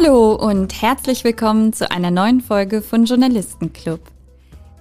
[0.00, 4.00] Hallo und herzlich willkommen zu einer neuen Folge von Journalistenclub,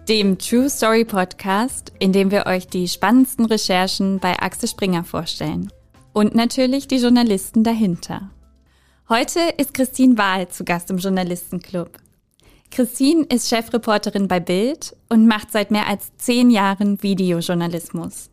[0.07, 5.71] dem True Story Podcast, in dem wir euch die spannendsten Recherchen bei Axel Springer vorstellen.
[6.13, 8.29] Und natürlich die Journalisten dahinter.
[9.09, 11.97] Heute ist Christine Wahl zu Gast im Journalistenclub.
[12.69, 18.29] Christine ist Chefreporterin bei Bild und macht seit mehr als zehn Jahren Videojournalismus.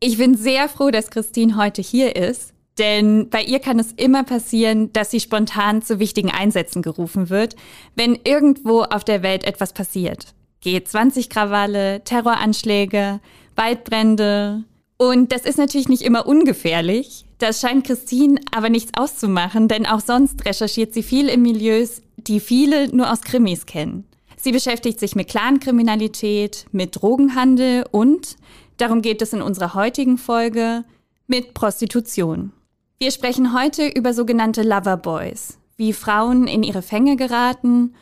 [0.00, 4.24] Ich bin sehr froh, dass Christine heute hier ist, denn bei ihr kann es immer
[4.24, 7.56] passieren, dass sie spontan zu wichtigen Einsätzen gerufen wird,
[7.96, 10.34] wenn irgendwo auf der Welt etwas passiert.
[10.64, 13.20] G20-Krawalle, Terroranschläge,
[13.56, 14.64] Waldbrände.
[14.96, 17.24] Und das ist natürlich nicht immer ungefährlich.
[17.38, 22.40] Das scheint Christine aber nichts auszumachen, denn auch sonst recherchiert sie viel in Milieus, die
[22.40, 24.04] viele nur aus Krimis kennen.
[24.36, 28.36] Sie beschäftigt sich mit Clankriminalität, mit Drogenhandel und,
[28.76, 30.84] darum geht es in unserer heutigen Folge,
[31.26, 32.52] mit Prostitution.
[33.00, 37.94] Wir sprechen heute über sogenannte Loverboys, wie Frauen in ihre Fänge geraten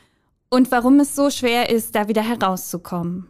[0.48, 3.28] und warum es so schwer ist, da wieder herauszukommen.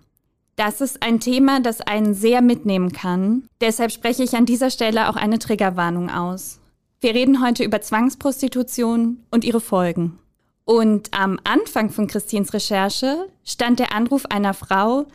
[0.55, 3.49] Das ist ein Thema, das einen sehr mitnehmen kann.
[3.61, 6.61] Deshalb spreche ich an dieser Stelle auch eine Triggerwarnung aus.
[7.01, 10.21] Wir reden heute über Zwangsprostitution und ihre Folgen.
[10.65, 15.07] Und am Anfang von Christins Recherche stand der Anruf einer Frau,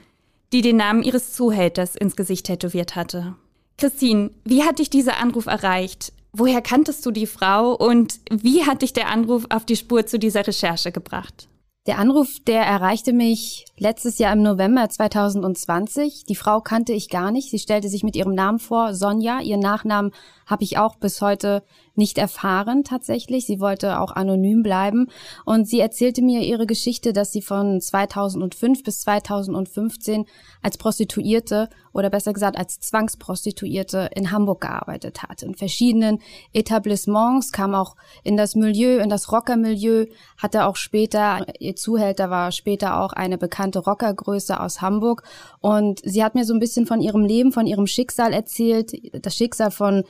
[0.51, 3.37] die den Namen ihres Zuhälters ins Gesicht tätowiert hatte.
[3.77, 6.11] Christine, wie hat dich dieser Anruf erreicht?
[6.33, 10.17] Woher kanntest du die Frau und wie hat dich der Anruf auf die Spur zu
[10.17, 11.49] dieser Recherche gebracht?
[11.87, 16.25] Der Anruf, der erreichte mich letztes Jahr im November 2020.
[16.25, 17.49] Die Frau kannte ich gar nicht.
[17.49, 19.41] Sie stellte sich mit ihrem Namen vor, Sonja.
[19.41, 20.11] Ihr Nachnamen
[20.45, 21.63] habe ich auch bis heute
[21.95, 23.45] nicht erfahren tatsächlich.
[23.45, 25.07] Sie wollte auch anonym bleiben
[25.45, 30.25] und sie erzählte mir ihre Geschichte, dass sie von 2005 bis 2015
[30.61, 35.43] als Prostituierte oder besser gesagt als Zwangsprostituierte in Hamburg gearbeitet hat.
[35.43, 36.19] In verschiedenen
[36.53, 40.05] Etablissements, kam auch in das Milieu, in das Rockermilieu,
[40.37, 45.23] hatte auch später, ihr Zuhälter war später auch eine bekannte Rockergröße aus Hamburg
[45.59, 49.35] und sie hat mir so ein bisschen von ihrem Leben, von ihrem Schicksal erzählt, das
[49.35, 50.03] Schicksal von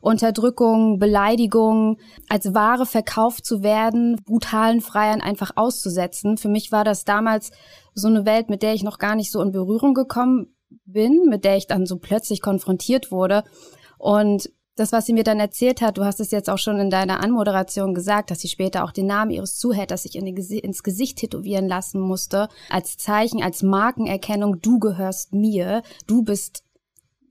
[0.00, 1.98] Unterdrückung, Beleidigung,
[2.28, 6.36] als Ware verkauft zu werden, brutalen Freiern einfach auszusetzen.
[6.36, 7.50] Für mich war das damals
[7.94, 10.54] so eine Welt, mit der ich noch gar nicht so in Berührung gekommen
[10.84, 13.44] bin, mit der ich dann so plötzlich konfrontiert wurde.
[13.98, 16.90] Und das, was sie mir dann erzählt hat, du hast es jetzt auch schon in
[16.90, 21.18] deiner Anmoderation gesagt, dass sie später auch den Namen ihres Zuhälters sich in ins Gesicht
[21.18, 26.62] tätowieren lassen musste, als Zeichen, als Markenerkennung, du gehörst mir, du bist,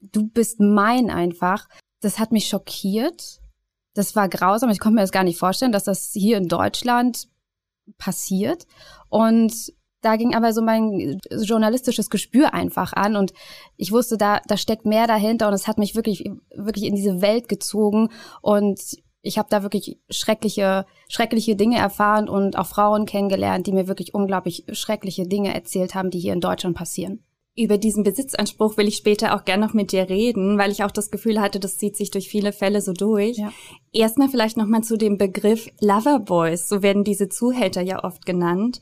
[0.02, 1.68] du bist mein einfach
[2.02, 3.40] das hat mich schockiert.
[3.94, 4.70] Das war grausam.
[4.70, 7.28] Ich konnte mir das gar nicht vorstellen, dass das hier in Deutschland
[7.98, 8.68] passiert.
[9.10, 13.34] Und da ging aber so mein journalistisches Gespür einfach an und
[13.78, 17.22] ich wusste, da, da steckt mehr dahinter und es hat mich wirklich, wirklich in diese
[17.22, 18.10] Welt gezogen
[18.42, 18.80] und
[19.22, 24.14] ich habe da wirklich schreckliche, schreckliche Dinge erfahren und auch Frauen kennengelernt, die mir wirklich
[24.14, 27.24] unglaublich schreckliche Dinge erzählt haben, die hier in Deutschland passieren.
[27.58, 30.92] Über diesen Besitzanspruch will ich später auch gern noch mit dir reden, weil ich auch
[30.92, 33.38] das Gefühl hatte, das zieht sich durch viele Fälle so durch.
[33.38, 33.52] Ja.
[33.92, 38.80] Erstmal vielleicht nochmal zu dem Begriff Loverboys, so werden diese Zuhälter ja oft genannt.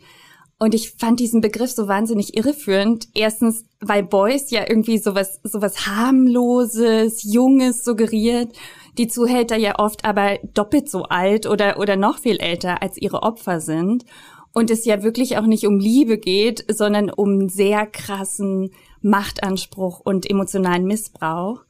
[0.57, 3.07] Und ich fand diesen Begriff so wahnsinnig irreführend.
[3.13, 8.53] Erstens, weil Boys ja irgendwie sowas, sowas harmloses, junges suggeriert.
[8.97, 13.23] Die Zuhälter ja oft aber doppelt so alt oder, oder noch viel älter als ihre
[13.23, 14.03] Opfer sind
[14.55, 18.71] und es ja wirklich auch nicht um Liebe geht, sondern um sehr krassen
[19.01, 21.65] Machtanspruch und emotionalen Missbrauch.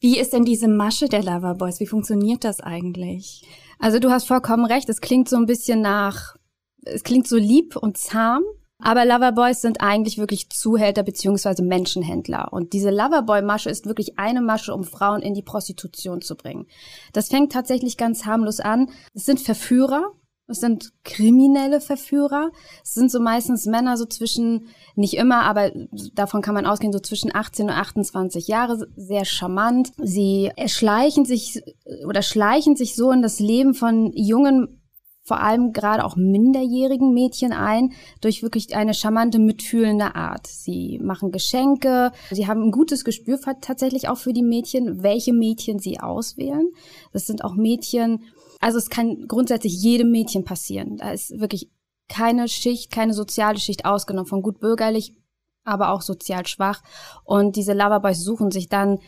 [0.00, 1.78] Wie ist denn diese Masche der Loverboys?
[1.78, 3.44] Wie funktioniert das eigentlich?
[3.78, 4.88] Also du hast vollkommen recht.
[4.88, 6.36] Es klingt so ein bisschen nach,
[6.84, 8.42] es klingt so lieb und zahm.
[8.78, 12.52] Aber Loverboys sind eigentlich wirklich Zuhälter beziehungsweise Menschenhändler.
[12.52, 16.66] Und diese Loverboy-Masche ist wirklich eine Masche, um Frauen in die Prostitution zu bringen.
[17.12, 18.90] Das fängt tatsächlich ganz harmlos an.
[19.14, 20.12] Es sind Verführer,
[20.48, 22.50] es sind kriminelle Verführer.
[22.84, 25.72] Es sind so meistens Männer so zwischen, nicht immer, aber
[26.14, 29.92] davon kann man ausgehen, so zwischen 18 und 28 Jahre, sehr charmant.
[29.98, 31.62] Sie erschleichen sich
[32.06, 34.80] oder schleichen sich so in das Leben von jungen,
[35.26, 40.46] vor allem gerade auch minderjährigen Mädchen ein, durch wirklich eine charmante, mitfühlende Art.
[40.46, 45.80] Sie machen Geschenke, sie haben ein gutes Gespür tatsächlich auch für die Mädchen, welche Mädchen
[45.80, 46.70] sie auswählen.
[47.12, 48.20] Das sind auch Mädchen,
[48.60, 50.96] also es kann grundsätzlich jedem Mädchen passieren.
[50.96, 51.70] Da ist wirklich
[52.08, 55.16] keine Schicht, keine soziale Schicht ausgenommen, von gut bürgerlich,
[55.64, 56.82] aber auch sozial schwach.
[57.24, 58.98] Und diese Loverboys suchen sich dann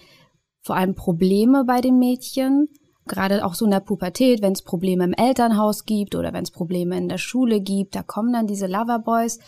[0.61, 2.69] vor allem Probleme bei den Mädchen,
[3.07, 6.51] gerade auch so in der Pubertät, wenn es Probleme im Elternhaus gibt oder wenn es
[6.51, 9.39] Probleme in der Schule gibt, da kommen dann diese Loverboys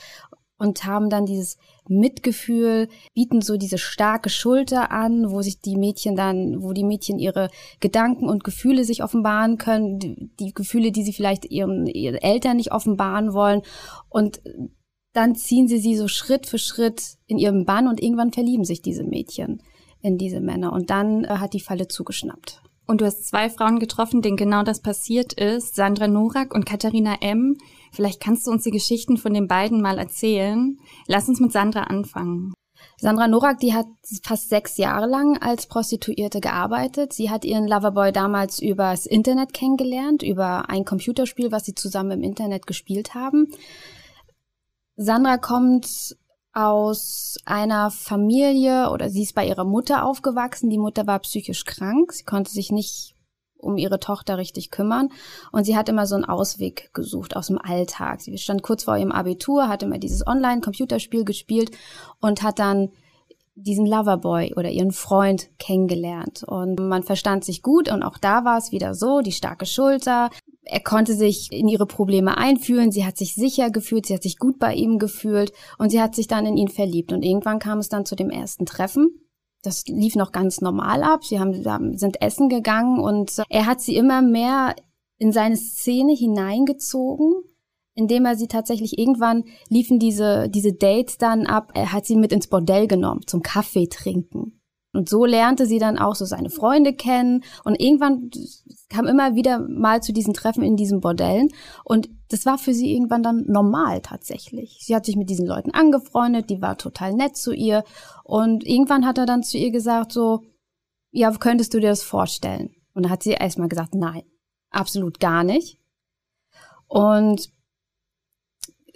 [0.60, 1.56] und haben dann dieses
[1.88, 7.18] Mitgefühl, bieten so diese starke Schulter an, wo sich die Mädchen dann, wo die Mädchen
[7.18, 7.48] ihre
[7.80, 12.58] Gedanken und Gefühle sich offenbaren können, die, die Gefühle, die sie vielleicht ihren, ihren Eltern
[12.58, 13.62] nicht offenbaren wollen.
[14.10, 14.42] Und
[15.14, 18.82] dann ziehen sie sie so Schritt für Schritt in ihrem Bann und irgendwann verlieben sich
[18.82, 19.62] diese Mädchen
[20.02, 20.74] in diese Männer.
[20.74, 22.62] Und dann äh, hat die Falle zugeschnappt.
[22.86, 27.16] Und du hast zwei Frauen getroffen, denen genau das passiert ist, Sandra Norak und Katharina
[27.22, 27.56] M.
[27.92, 30.78] Vielleicht kannst du uns die Geschichten von den beiden mal erzählen.
[31.06, 32.54] Lass uns mit Sandra anfangen.
[32.96, 33.86] Sandra Norak, die hat
[34.22, 37.12] fast sechs Jahre lang als Prostituierte gearbeitet.
[37.12, 42.22] Sie hat ihren Loverboy damals übers Internet kennengelernt, über ein Computerspiel, was sie zusammen im
[42.22, 43.48] Internet gespielt haben.
[44.96, 46.16] Sandra kommt
[46.52, 50.68] aus einer Familie oder sie ist bei ihrer Mutter aufgewachsen.
[50.68, 52.12] Die Mutter war psychisch krank.
[52.12, 53.14] Sie konnte sich nicht
[53.60, 55.10] um ihre Tochter richtig kümmern.
[55.52, 58.20] Und sie hat immer so einen Ausweg gesucht aus dem Alltag.
[58.20, 61.70] Sie stand kurz vor ihrem Abitur, hat immer dieses Online-Computerspiel gespielt
[62.20, 62.90] und hat dann
[63.54, 66.44] diesen Loverboy oder ihren Freund kennengelernt.
[66.44, 70.30] Und man verstand sich gut und auch da war es wieder so, die starke Schulter.
[70.62, 74.38] Er konnte sich in ihre Probleme einfühlen, sie hat sich sicher gefühlt, sie hat sich
[74.38, 77.12] gut bei ihm gefühlt und sie hat sich dann in ihn verliebt.
[77.12, 79.10] Und irgendwann kam es dann zu dem ersten Treffen
[79.62, 81.24] das lief noch ganz normal ab.
[81.24, 84.74] Sie haben, sind essen gegangen und er hat sie immer mehr
[85.18, 87.42] in seine Szene hineingezogen,
[87.94, 91.72] indem er sie tatsächlich irgendwann liefen diese, diese Dates dann ab.
[91.74, 94.59] Er hat sie mit ins Bordell genommen zum Kaffee trinken.
[94.92, 97.44] Und so lernte sie dann auch so seine Freunde kennen.
[97.64, 98.30] Und irgendwann
[98.88, 101.48] kam immer wieder mal zu diesen Treffen in diesen Bordellen.
[101.84, 104.78] Und das war für sie irgendwann dann normal tatsächlich.
[104.80, 107.84] Sie hat sich mit diesen Leuten angefreundet, die war total nett zu ihr.
[108.24, 110.42] Und irgendwann hat er dann zu ihr gesagt so,
[111.12, 112.74] ja, könntest du dir das vorstellen?
[112.92, 114.22] Und da hat sie erstmal gesagt, nein,
[114.70, 115.78] absolut gar nicht.
[116.88, 117.52] Und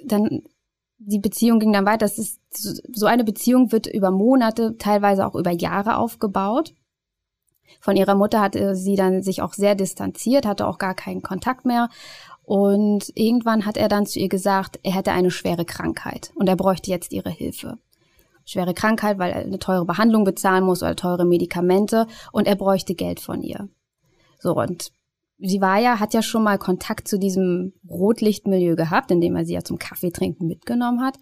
[0.05, 0.43] dann
[1.07, 2.07] die Beziehung ging dann weiter.
[2.07, 6.75] Das ist, so eine Beziehung wird über Monate, teilweise auch über Jahre aufgebaut.
[7.81, 11.65] Von ihrer Mutter hatte sie dann sich auch sehr distanziert, hatte auch gar keinen Kontakt
[11.65, 11.89] mehr.
[12.43, 16.57] Und irgendwann hat er dann zu ihr gesagt, er hätte eine schwere Krankheit und er
[16.57, 17.79] bräuchte jetzt ihre Hilfe.
[18.45, 22.95] Schwere Krankheit, weil er eine teure Behandlung bezahlen muss oder teure Medikamente und er bräuchte
[22.95, 23.69] Geld von ihr.
[24.39, 24.93] So, und
[25.39, 29.55] sie war ja, hat ja schon mal Kontakt zu diesem Rotlichtmilieu gehabt, indem er sie
[29.55, 31.19] ja zum Kaffeetrinken mitgenommen hat.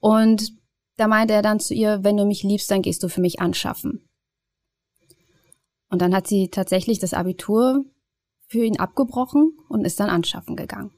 [0.00, 0.52] Und
[0.96, 3.40] da meinte er dann zu ihr, wenn du mich liebst, dann gehst du für mich
[3.40, 4.08] anschaffen.
[5.90, 7.84] Und dann hat sie tatsächlich das Abitur
[8.46, 10.90] für ihn abgebrochen und ist dann anschaffen gegangen.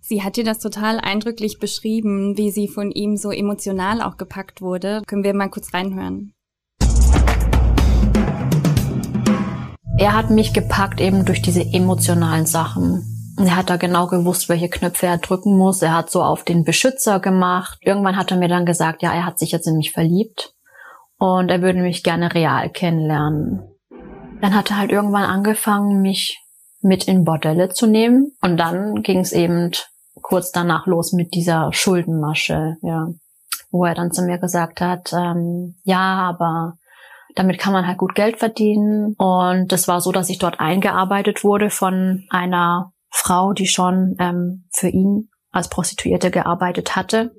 [0.00, 4.60] Sie hat dir das total eindrücklich beschrieben, wie sie von ihm so emotional auch gepackt
[4.60, 5.02] wurde.
[5.06, 6.34] Können wir mal kurz reinhören?
[10.02, 13.36] Er hat mich gepackt eben durch diese emotionalen Sachen.
[13.38, 15.80] Er hat da genau gewusst, welche Knöpfe er drücken muss.
[15.80, 17.78] Er hat so auf den Beschützer gemacht.
[17.80, 20.54] Irgendwann hat er mir dann gesagt, ja, er hat sich jetzt in mich verliebt
[21.18, 23.62] und er würde mich gerne real kennenlernen.
[24.40, 26.42] Dann hat er halt irgendwann angefangen, mich
[26.80, 29.70] mit in Bordelle zu nehmen und dann ging es eben
[30.20, 33.06] kurz danach los mit dieser Schuldenmasche, ja,
[33.70, 36.76] wo er dann zu mir gesagt hat, ähm, ja, aber
[37.34, 39.14] damit kann man halt gut Geld verdienen.
[39.18, 44.64] Und das war so, dass ich dort eingearbeitet wurde von einer Frau, die schon ähm,
[44.72, 47.34] für ihn als Prostituierte gearbeitet hatte.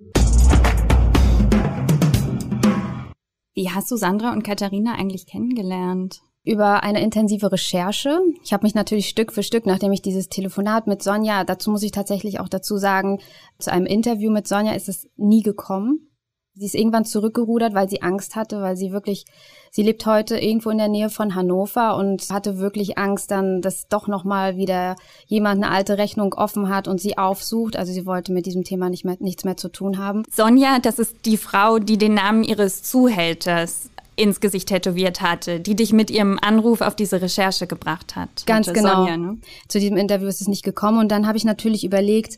[3.56, 6.22] Wie hast du Sandra und Katharina eigentlich kennengelernt?
[6.46, 8.20] über eine intensive Recherche.
[8.44, 11.84] Ich habe mich natürlich Stück für Stück, nachdem ich dieses Telefonat mit Sonja, dazu muss
[11.84, 13.20] ich tatsächlich auch dazu sagen,
[13.60, 16.13] zu einem Interview mit Sonja ist es nie gekommen.
[16.56, 19.26] Sie ist irgendwann zurückgerudert, weil sie Angst hatte, weil sie wirklich,
[19.72, 23.88] sie lebt heute irgendwo in der Nähe von Hannover und hatte wirklich Angst dann, dass
[23.88, 24.96] doch nochmal wieder
[25.26, 27.76] jemand eine alte Rechnung offen hat und sie aufsucht.
[27.76, 30.24] Also sie wollte mit diesem Thema nicht mehr, nichts mehr zu tun haben.
[30.30, 35.76] Sonja, das ist die Frau, die den Namen ihres Zuhälters ins Gesicht tätowiert hatte, die
[35.76, 38.46] dich mit ihrem Anruf auf diese Recherche gebracht hat.
[38.46, 38.98] Ganz genau.
[38.98, 39.38] Sonja, ne?
[39.68, 42.38] Zu diesem Interview ist es nicht gekommen und dann habe ich natürlich überlegt,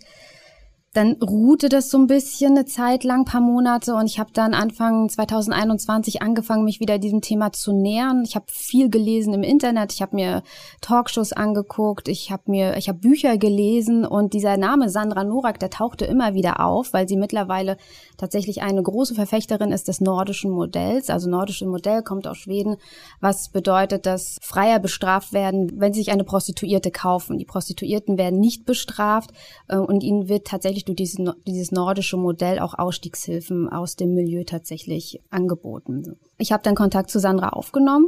[0.96, 4.54] dann ruhte das so ein bisschen eine Zeit lang, paar Monate und ich habe dann
[4.54, 8.24] Anfang 2021 angefangen, mich wieder diesem Thema zu nähern.
[8.24, 10.42] Ich habe viel gelesen im Internet, ich habe mir
[10.80, 15.70] Talkshows angeguckt, ich habe mir ich habe Bücher gelesen und dieser Name Sandra Norak, der
[15.70, 17.76] tauchte immer wieder auf, weil sie mittlerweile
[18.16, 21.10] tatsächlich eine große Verfechterin ist des nordischen Modells.
[21.10, 22.78] Also nordische Modell kommt aus Schweden,
[23.20, 27.38] was bedeutet, dass Freier bestraft werden, wenn sie sich eine Prostituierte kaufen.
[27.38, 29.32] Die Prostituierten werden nicht bestraft
[29.68, 34.44] äh, und ihnen wird tatsächlich durch dieses, dieses nordische Modell auch Ausstiegshilfen aus dem Milieu
[34.44, 36.18] tatsächlich angeboten.
[36.38, 38.08] Ich habe dann Kontakt zu Sandra aufgenommen.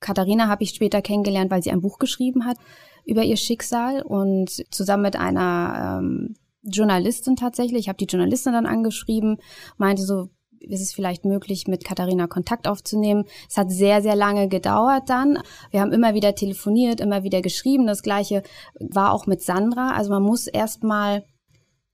[0.00, 2.58] Katharina habe ich später kennengelernt, weil sie ein Buch geschrieben hat
[3.06, 7.80] über ihr Schicksal und zusammen mit einer ähm, Journalistin tatsächlich.
[7.80, 9.38] Ich habe die Journalistin dann angeschrieben,
[9.76, 13.24] meinte so, ist es vielleicht möglich, mit Katharina Kontakt aufzunehmen.
[13.48, 15.38] Es hat sehr, sehr lange gedauert dann.
[15.70, 17.86] Wir haben immer wieder telefoniert, immer wieder geschrieben.
[17.86, 18.42] Das gleiche
[18.80, 19.92] war auch mit Sandra.
[19.92, 21.24] Also man muss erstmal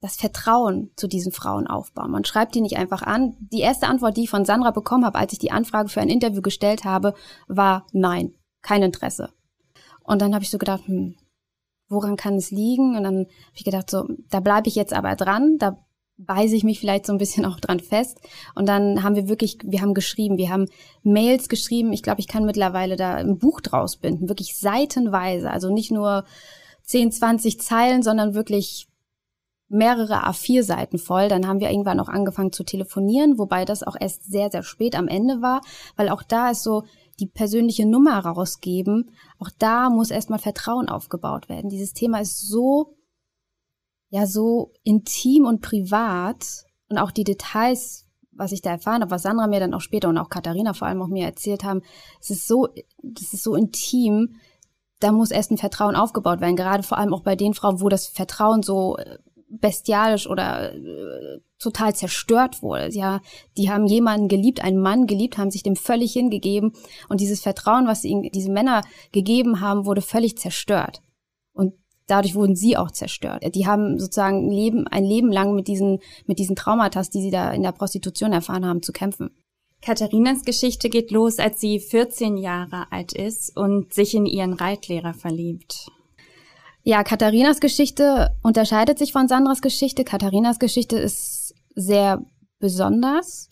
[0.01, 2.11] das Vertrauen zu diesen Frauen aufbauen.
[2.11, 3.37] Man schreibt die nicht einfach an.
[3.39, 6.09] Die erste Antwort, die ich von Sandra bekommen habe, als ich die Anfrage für ein
[6.09, 7.15] Interview gestellt habe,
[7.49, 9.31] war nein, kein Interesse.
[10.03, 11.17] Und dann habe ich so gedacht, hm,
[11.89, 12.97] woran kann es liegen?
[12.97, 15.77] Und dann habe ich gedacht, so, da bleibe ich jetzt aber dran, da
[16.17, 18.21] beiße ich mich vielleicht so ein bisschen auch dran fest.
[18.55, 20.67] Und dann haben wir wirklich, wir haben geschrieben, wir haben
[21.03, 21.93] Mails geschrieben.
[21.93, 25.51] Ich glaube, ich kann mittlerweile da ein Buch draus binden, wirklich seitenweise.
[25.51, 26.25] Also nicht nur
[26.85, 28.90] 10, 20 Zeilen, sondern wirklich
[29.71, 31.29] mehrere A4-Seiten voll.
[31.29, 34.95] Dann haben wir irgendwann auch angefangen zu telefonieren, wobei das auch erst sehr, sehr spät
[34.97, 35.63] am Ende war,
[35.97, 36.85] weil auch da ist so
[37.21, 39.11] die persönliche Nummer rausgeben.
[39.39, 41.71] Auch da muss erstmal Vertrauen aufgebaut werden.
[41.71, 42.97] Dieses Thema ist so
[44.11, 49.23] ja so intim und privat und auch die Details, was ich da erfahren habe, was
[49.23, 51.83] Sandra mir dann auch später und auch Katharina vor allem auch mir erzählt haben,
[52.21, 52.69] es ist so,
[53.03, 54.35] das ist so intim,
[54.99, 57.89] da muss erst ein Vertrauen aufgebaut werden, gerade vor allem auch bei den Frauen, wo
[57.89, 59.19] das Vertrauen so äh,
[59.51, 62.89] bestialisch oder äh, total zerstört wurde.
[62.93, 63.21] Ja,
[63.57, 66.73] die haben jemanden geliebt, einen Mann geliebt, haben sich dem völlig hingegeben
[67.09, 71.03] und dieses Vertrauen, was ihnen diese Männer gegeben haben, wurde völlig zerstört.
[71.53, 71.75] Und
[72.07, 73.55] dadurch wurden sie auch zerstört.
[73.55, 77.31] Die haben sozusagen ein Leben, ein Leben lang mit diesen, mit diesen Traumata, die sie
[77.31, 79.31] da in der Prostitution erfahren haben, zu kämpfen.
[79.83, 85.15] Katharinas Geschichte geht los, als sie 14 Jahre alt ist und sich in ihren Reitlehrer
[85.15, 85.91] verliebt.
[86.83, 90.05] Ja, Katharinas Geschichte unterscheidet sich von Sandras Geschichte.
[90.05, 92.25] Katharinas Geschichte ist sehr
[92.59, 93.49] besonders.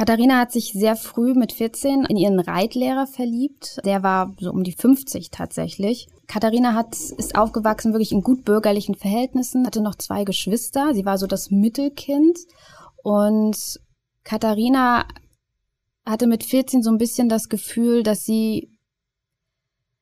[0.00, 3.80] Katharina hat sich sehr früh mit 14 in ihren Reitlehrer verliebt.
[3.84, 6.08] Der war so um die 50 tatsächlich.
[6.26, 10.94] Katharina hat, ist aufgewachsen wirklich in gut bürgerlichen Verhältnissen, hatte noch zwei Geschwister.
[10.94, 12.38] Sie war so das Mittelkind.
[13.02, 13.80] Und
[14.24, 15.06] Katharina
[16.06, 18.70] hatte mit 14 so ein bisschen das Gefühl, dass sie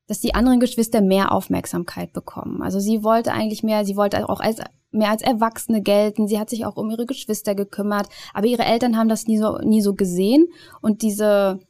[0.08, 2.62] dass die anderen Geschwister mehr Aufmerksamkeit bekommen.
[2.62, 4.58] Also sie wollte eigentlich mehr, sie wollte auch als
[4.90, 6.26] mehr als Erwachsene gelten.
[6.26, 9.58] Sie hat sich auch um ihre Geschwister gekümmert, aber ihre Eltern haben das nie so,
[9.58, 10.46] nie so gesehen
[10.80, 11.60] und diese,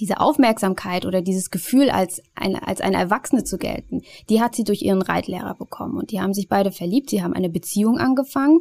[0.00, 4.64] diese Aufmerksamkeit oder dieses Gefühl, als eine, als eine Erwachsene zu gelten, die hat sie
[4.64, 7.10] durch ihren Reitlehrer bekommen und die haben sich beide verliebt.
[7.10, 8.60] Sie haben eine Beziehung angefangen.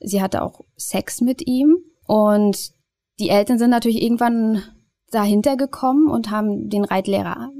[0.00, 2.72] Sie hatte auch Sex mit ihm und
[3.18, 4.62] die Eltern sind natürlich irgendwann
[5.10, 7.50] dahinter gekommen und haben den Reitlehrer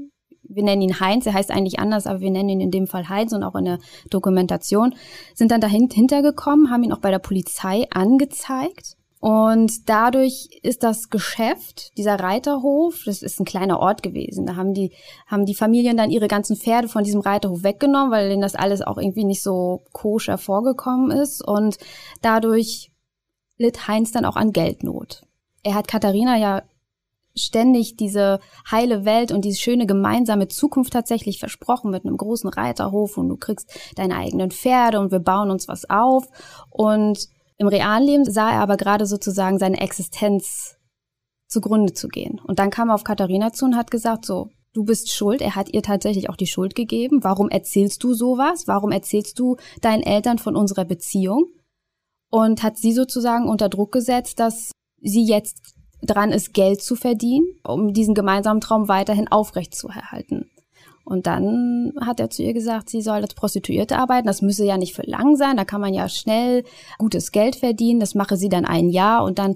[0.59, 3.07] wir nennen ihn Heinz, er heißt eigentlich anders, aber wir nennen ihn in dem Fall
[3.07, 4.93] Heinz und auch in der Dokumentation,
[5.33, 8.97] sind dann dahinter gekommen, haben ihn auch bei der Polizei angezeigt.
[9.21, 14.45] Und dadurch ist das Geschäft, dieser Reiterhof, das ist ein kleiner Ort gewesen.
[14.45, 14.91] Da haben die,
[15.27, 18.81] haben die Familien dann ihre ganzen Pferde von diesem Reiterhof weggenommen, weil denen das alles
[18.81, 21.41] auch irgendwie nicht so koscher vorgekommen ist.
[21.45, 21.77] Und
[22.21, 22.91] dadurch
[23.57, 25.23] litt Heinz dann auch an Geldnot.
[25.63, 26.63] Er hat Katharina ja
[27.41, 33.17] ständig diese heile Welt und diese schöne gemeinsame Zukunft tatsächlich versprochen mit einem großen Reiterhof
[33.17, 36.27] und du kriegst deine eigenen Pferde und wir bauen uns was auf.
[36.69, 37.27] Und
[37.57, 40.77] im realen Leben sah er aber gerade sozusagen seine Existenz
[41.47, 42.39] zugrunde zu gehen.
[42.45, 45.41] Und dann kam er auf Katharina zu und hat gesagt, so, du bist schuld.
[45.41, 47.23] Er hat ihr tatsächlich auch die Schuld gegeben.
[47.23, 48.67] Warum erzählst du sowas?
[48.67, 51.47] Warum erzählst du deinen Eltern von unserer Beziehung?
[52.31, 57.47] Und hat sie sozusagen unter Druck gesetzt, dass sie jetzt dran ist, Geld zu verdienen,
[57.63, 60.49] um diesen gemeinsamen Traum weiterhin aufrechtzuerhalten.
[61.05, 64.27] Und dann hat er zu ihr gesagt, sie soll als Prostituierte arbeiten.
[64.27, 65.57] Das müsse ja nicht für lang sein.
[65.57, 66.63] Da kann man ja schnell
[66.99, 67.99] gutes Geld verdienen.
[67.99, 69.55] Das mache sie dann ein Jahr und dann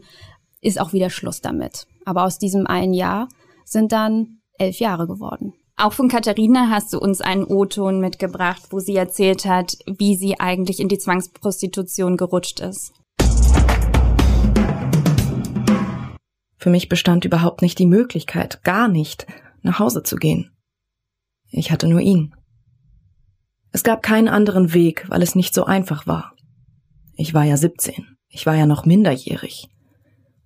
[0.61, 1.85] ist auch wieder Schluss damit.
[2.05, 3.27] Aber aus diesem einen Jahr
[3.65, 5.53] sind dann elf Jahre geworden.
[5.75, 10.39] Auch von Katharina hast du uns einen O-Ton mitgebracht, wo sie erzählt hat, wie sie
[10.39, 12.93] eigentlich in die Zwangsprostitution gerutscht ist.
[16.63, 19.27] Für mich bestand überhaupt nicht die Möglichkeit, gar nicht,
[19.63, 20.49] nach Hause zu gehen.
[21.49, 22.33] Ich hatte nur ihn.
[23.73, 26.31] Es gab keinen anderen Weg, weil es nicht so einfach war.
[27.17, 28.15] Ich war ja 17.
[28.29, 29.67] Ich war ja noch minderjährig.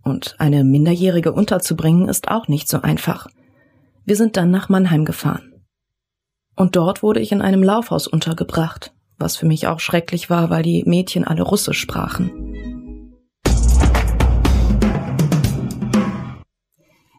[0.02, 3.28] Und eine Minderjährige unterzubringen ist auch nicht so einfach.
[4.04, 5.54] Wir sind dann nach Mannheim gefahren.
[6.56, 10.64] Und dort wurde ich in einem Laufhaus untergebracht, was für mich auch schrecklich war, weil
[10.64, 12.77] die Mädchen alle Russisch sprachen.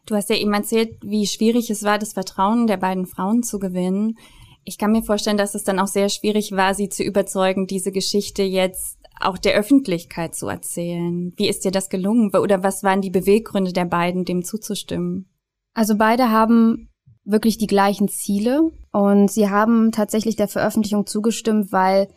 [0.09, 3.59] Du hast ja eben erzählt, wie schwierig es war, das Vertrauen der beiden Frauen zu
[3.59, 4.17] gewinnen.
[4.63, 7.91] Ich kann mir vorstellen, dass es dann auch sehr schwierig war, sie zu überzeugen, diese
[7.91, 11.31] Geschichte jetzt auch der Öffentlichkeit zu erzählen.
[11.37, 12.35] Wie ist dir das gelungen?
[12.35, 15.29] Oder was waren die Beweggründe der beiden, dem zuzustimmen?
[15.75, 16.89] Also beide haben
[17.23, 22.07] wirklich die gleichen Ziele und sie haben tatsächlich der Veröffentlichung zugestimmt, weil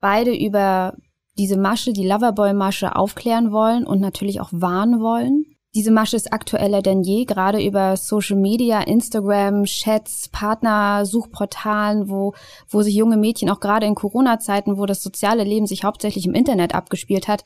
[0.00, 0.94] beide über
[1.38, 5.55] diese Masche, die Loverboy-Masche aufklären wollen und natürlich auch warnen wollen.
[5.76, 12.32] Diese Masche ist aktueller denn je, gerade über Social Media, Instagram, Chats, Partnersuchportalen, wo,
[12.70, 16.32] wo sich junge Mädchen auch gerade in Corona-Zeiten, wo das soziale Leben sich hauptsächlich im
[16.32, 17.44] Internet abgespielt hat,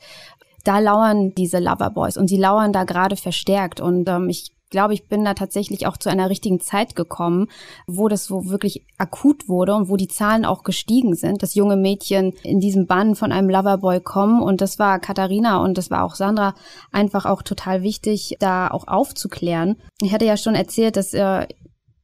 [0.63, 3.81] da lauern diese Loverboys und sie lauern da gerade verstärkt.
[3.81, 7.47] Und ähm, ich glaube, ich bin da tatsächlich auch zu einer richtigen Zeit gekommen,
[7.85, 11.75] wo das so wirklich akut wurde und wo die Zahlen auch gestiegen sind, dass junge
[11.75, 14.41] Mädchen in diesem Bann von einem Loverboy kommen.
[14.41, 16.55] Und das war Katharina und das war auch Sandra
[16.91, 19.75] einfach auch total wichtig, da auch aufzuklären.
[20.01, 21.47] Ich hatte ja schon erzählt, dass äh,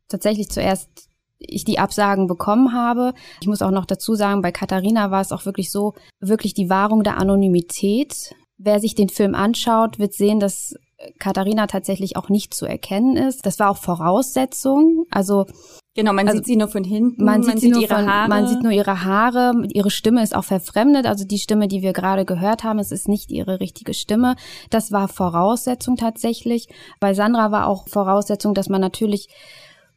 [0.10, 1.08] tatsächlich zuerst
[1.40, 3.14] ich die Absagen bekommen habe.
[3.42, 6.70] Ich muss auch noch dazu sagen, bei Katharina war es auch wirklich so, wirklich die
[6.70, 8.36] Wahrung der Anonymität.
[8.58, 10.74] Wer sich den Film anschaut, wird sehen, dass
[11.20, 13.46] Katharina tatsächlich auch nicht zu erkennen ist.
[13.46, 15.06] Das war auch Voraussetzung.
[15.12, 15.46] Also
[15.98, 18.30] Genau, man also, sieht sie nur von hinten, man sieht, man sieht ihre von, Haare.
[18.30, 21.92] Man sieht nur ihre Haare, ihre Stimme ist auch verfremdet, also die Stimme, die wir
[21.92, 24.36] gerade gehört haben, es ist nicht ihre richtige Stimme.
[24.70, 26.68] Das war Voraussetzung tatsächlich.
[27.00, 29.28] Bei Sandra war auch Voraussetzung, dass man natürlich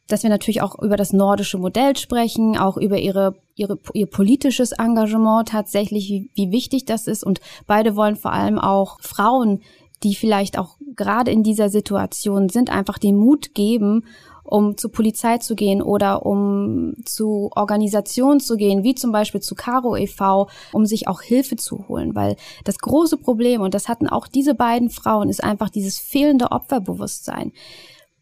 [0.07, 4.73] dass wir natürlich auch über das nordische Modell sprechen, auch über ihre, ihre, ihr politisches
[4.73, 7.23] Engagement tatsächlich, wie, wie wichtig das ist.
[7.23, 9.61] Und beide wollen vor allem auch Frauen
[10.03, 14.05] die vielleicht auch gerade in dieser Situation sind, einfach den Mut geben,
[14.43, 19.55] um zur Polizei zu gehen oder um zu Organisationen zu gehen, wie zum Beispiel zu
[19.55, 22.15] Caro e.V., um sich auch Hilfe zu holen.
[22.15, 26.51] Weil das große Problem, und das hatten auch diese beiden Frauen, ist einfach dieses fehlende
[26.51, 27.53] Opferbewusstsein.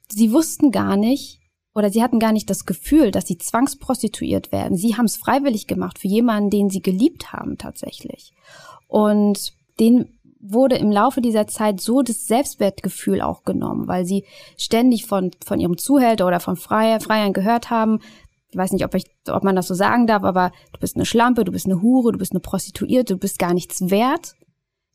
[0.09, 1.39] Sie wussten gar nicht,
[1.73, 4.77] oder sie hatten gar nicht das Gefühl, dass sie zwangsprostituiert werden.
[4.77, 8.33] Sie haben es freiwillig gemacht für jemanden, den sie geliebt haben tatsächlich.
[8.87, 14.25] Und den wurde im Laufe dieser Zeit so das Selbstwertgefühl auch genommen, weil sie
[14.57, 17.99] ständig von, von ihrem Zuhälter oder von Freier, Freiern gehört haben,
[18.51, 21.05] ich weiß nicht, ob, ich, ob man das so sagen darf, aber du bist eine
[21.05, 24.33] Schlampe, du bist eine Hure, du bist eine Prostituierte, du bist gar nichts wert.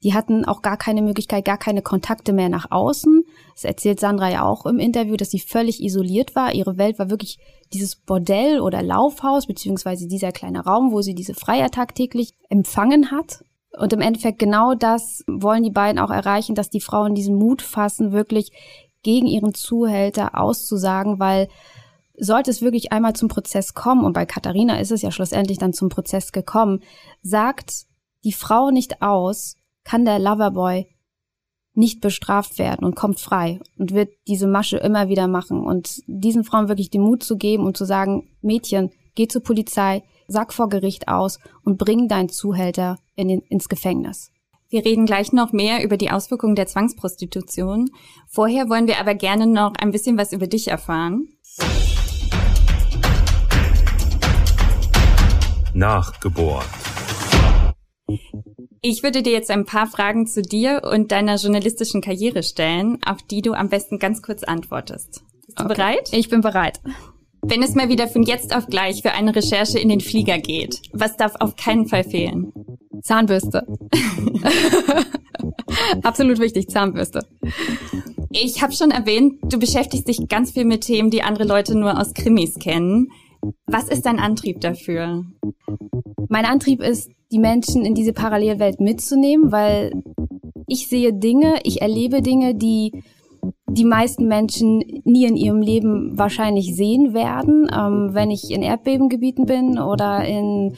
[0.02, 3.22] Die hatten auch gar keine Möglichkeit, gar keine Kontakte mehr nach außen.
[3.54, 6.52] Das erzählt Sandra ja auch im Interview, dass sie völlig isoliert war.
[6.52, 7.38] Ihre Welt war wirklich
[7.72, 13.44] dieses Bordell oder Laufhaus, beziehungsweise dieser kleine Raum, wo sie diese Freier tagtäglich empfangen hat.
[13.76, 17.62] Und im Endeffekt genau das wollen die beiden auch erreichen, dass die Frauen diesen Mut
[17.62, 18.52] fassen, wirklich
[19.02, 21.48] gegen ihren Zuhälter auszusagen, weil
[22.16, 25.72] sollte es wirklich einmal zum Prozess kommen, und bei Katharina ist es ja schlussendlich dann
[25.72, 26.80] zum Prozess gekommen,
[27.22, 27.86] sagt
[28.22, 30.86] die Frau nicht aus, kann der Loverboy
[31.74, 35.60] nicht bestraft werden und kommt frei und wird diese Masche immer wieder machen.
[35.60, 40.04] Und diesen Frauen wirklich den Mut zu geben und zu sagen, Mädchen, geh zur Polizei,
[40.28, 44.30] sag vor Gericht aus und bring deinen Zuhälter in den, ins Gefängnis.
[44.70, 47.90] Wir reden gleich noch mehr über die Auswirkungen der Zwangsprostitution.
[48.26, 51.28] Vorher wollen wir aber gerne noch ein bisschen was über dich erfahren.
[55.74, 56.66] Nachgebohrt.
[58.80, 63.22] Ich würde dir jetzt ein paar Fragen zu dir und deiner journalistischen Karriere stellen, auf
[63.22, 65.24] die du am besten ganz kurz antwortest.
[65.46, 65.74] Bist du okay.
[65.74, 66.08] bereit?
[66.12, 66.80] Ich bin bereit.
[67.42, 70.82] Wenn es mal wieder von jetzt auf gleich für eine Recherche in den Flieger geht,
[70.92, 72.52] was darf auf keinen Fall fehlen?
[73.02, 73.66] Zahnbürste.
[76.02, 77.26] Absolut wichtig, Zahnbürste.
[78.30, 82.00] Ich habe schon erwähnt, du beschäftigst dich ganz viel mit Themen, die andere Leute nur
[82.00, 83.08] aus Krimis kennen.
[83.66, 85.24] Was ist dein Antrieb dafür?
[86.28, 89.92] Mein Antrieb ist, die Menschen in diese Parallelwelt mitzunehmen, weil
[90.66, 93.02] ich sehe Dinge, ich erlebe Dinge, die
[93.68, 99.46] die meisten Menschen nie in ihrem Leben wahrscheinlich sehen werden, ähm, wenn ich in Erdbebengebieten
[99.46, 100.76] bin oder in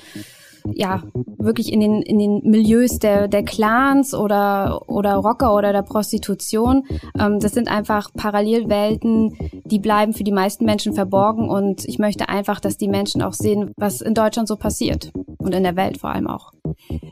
[0.74, 1.02] ja
[1.38, 6.84] wirklich in den in den Milieus der der Clans oder oder Rocker oder der Prostitution.
[7.18, 12.28] Ähm, das sind einfach Parallelwelten, die bleiben für die meisten Menschen verborgen und ich möchte
[12.28, 15.98] einfach, dass die Menschen auch sehen, was in Deutschland so passiert und in der Welt
[15.98, 16.52] vor allem auch.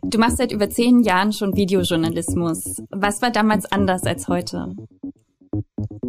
[0.03, 2.83] Du machst seit über zehn Jahren schon Videojournalismus.
[2.91, 4.75] Was war damals anders als heute?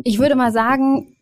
[0.03, 1.14] Ich würde mal sagen,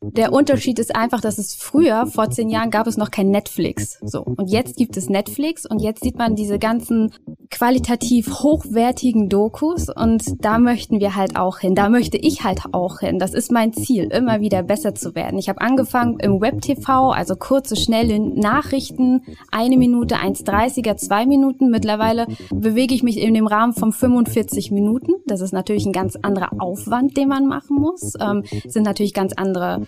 [0.00, 3.98] der Unterschied ist einfach, dass es früher, vor zehn Jahren, gab es noch kein Netflix.
[4.02, 4.22] So.
[4.22, 7.12] Und jetzt gibt es Netflix und jetzt sieht man diese ganzen
[7.50, 11.74] qualitativ hochwertigen Dokus und da möchten wir halt auch hin.
[11.74, 13.18] Da möchte ich halt auch hin.
[13.18, 15.38] Das ist mein Ziel, immer wieder besser zu werden.
[15.38, 21.70] Ich habe angefangen im Web-TV, also kurze, schnelle Nachrichten, eine Minute, 1,30er, zwei Minuten.
[21.70, 25.12] Mittlerweile bewege ich mich in dem Rahmen von 45 Minuten.
[25.26, 28.14] Das ist natürlich ein ganz anderer Aufwand, den man machen muss.
[28.20, 29.86] Ähm, sind natürlich ganz andere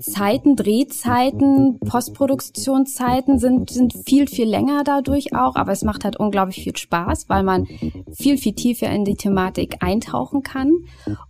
[0.00, 6.62] Zeiten, Drehzeiten, Postproduktionszeiten sind, sind viel, viel länger dadurch auch, aber es macht halt unglaublich
[6.62, 7.66] viel Spaß, weil man
[8.12, 10.72] viel, viel tiefer in die Thematik eintauchen kann.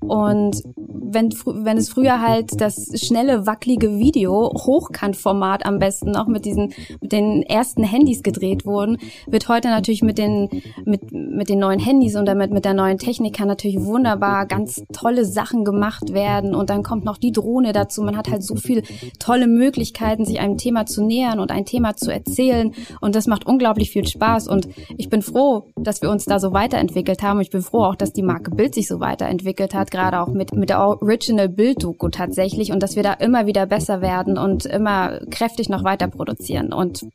[0.00, 6.44] Und wenn, wenn es früher halt das schnelle, wackelige Video, Hochkantformat am besten auch mit
[6.44, 10.48] diesen, mit den ersten Handys gedreht wurden, wird heute natürlich mit den,
[10.84, 14.82] mit, mit den neuen Handys und damit mit der neuen Technik kann natürlich wunderbar ganz
[14.92, 18.02] tolle Sachen gemacht werden und dann kommt noch die Drohne dazu.
[18.02, 18.82] Man hat halt so viel
[19.18, 22.72] tolle Möglichkeiten, sich einem Thema zu nähern und ein Thema zu erzählen.
[23.00, 24.48] Und das macht unglaublich viel Spaß.
[24.48, 27.40] Und ich bin froh, dass wir uns da so weiterentwickelt haben.
[27.40, 30.54] Ich bin froh auch, dass die Marke Bild sich so weiterentwickelt hat, gerade auch mit,
[30.54, 35.20] mit der Original Bild-Doku tatsächlich und dass wir da immer wieder besser werden und immer
[35.30, 36.72] kräftig noch weiter produzieren.
[36.72, 37.06] Und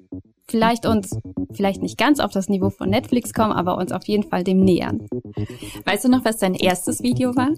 [0.47, 1.17] vielleicht uns,
[1.54, 4.62] vielleicht nicht ganz auf das Niveau von Netflix kommen, aber uns auf jeden Fall dem
[4.62, 5.08] nähern.
[5.86, 7.49] Weißt du noch, was dein erstes Video war?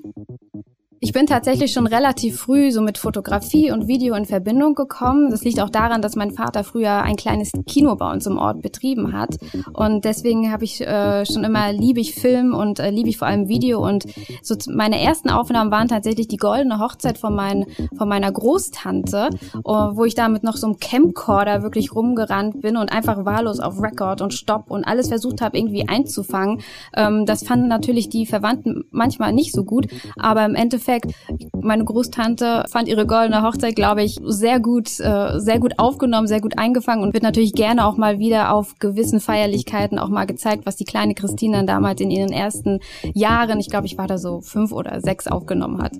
[1.05, 5.29] Ich bin tatsächlich schon relativ früh so mit Fotografie und Video in Verbindung gekommen.
[5.29, 8.63] Das liegt auch daran, dass mein Vater früher ein kleines Kino bei uns im Ort
[8.63, 9.37] betrieben hat.
[9.71, 13.27] Und deswegen habe ich äh, schon immer liebe ich Film und äh, liebe ich vor
[13.27, 13.85] allem Video.
[13.85, 14.05] Und
[14.41, 19.59] so meine ersten Aufnahmen waren tatsächlich die goldene Hochzeit von, mein, von meiner Großtante, äh,
[19.63, 23.79] wo ich da mit noch so einem Camcorder wirklich rumgerannt bin und einfach wahllos auf
[23.79, 26.61] Record und Stopp und alles versucht habe, irgendwie einzufangen.
[26.97, 29.85] Ähm, das fanden natürlich die Verwandten manchmal nicht so gut,
[30.17, 35.39] aber im Endeffekt Endeffekt, meine Großtante fand ihre goldene Hochzeit, glaube ich, sehr gut, äh,
[35.39, 39.19] sehr gut aufgenommen, sehr gut eingefangen und wird natürlich gerne auch mal wieder auf gewissen
[39.19, 42.79] Feierlichkeiten auch mal gezeigt, was die kleine Christina damals in ihren ersten
[43.13, 45.93] Jahren, ich glaube, ich war da so fünf oder sechs aufgenommen hat.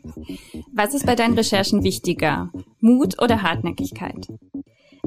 [0.74, 2.50] Was ist bei deinen Recherchen wichtiger?
[2.80, 4.28] Mut oder Hartnäckigkeit?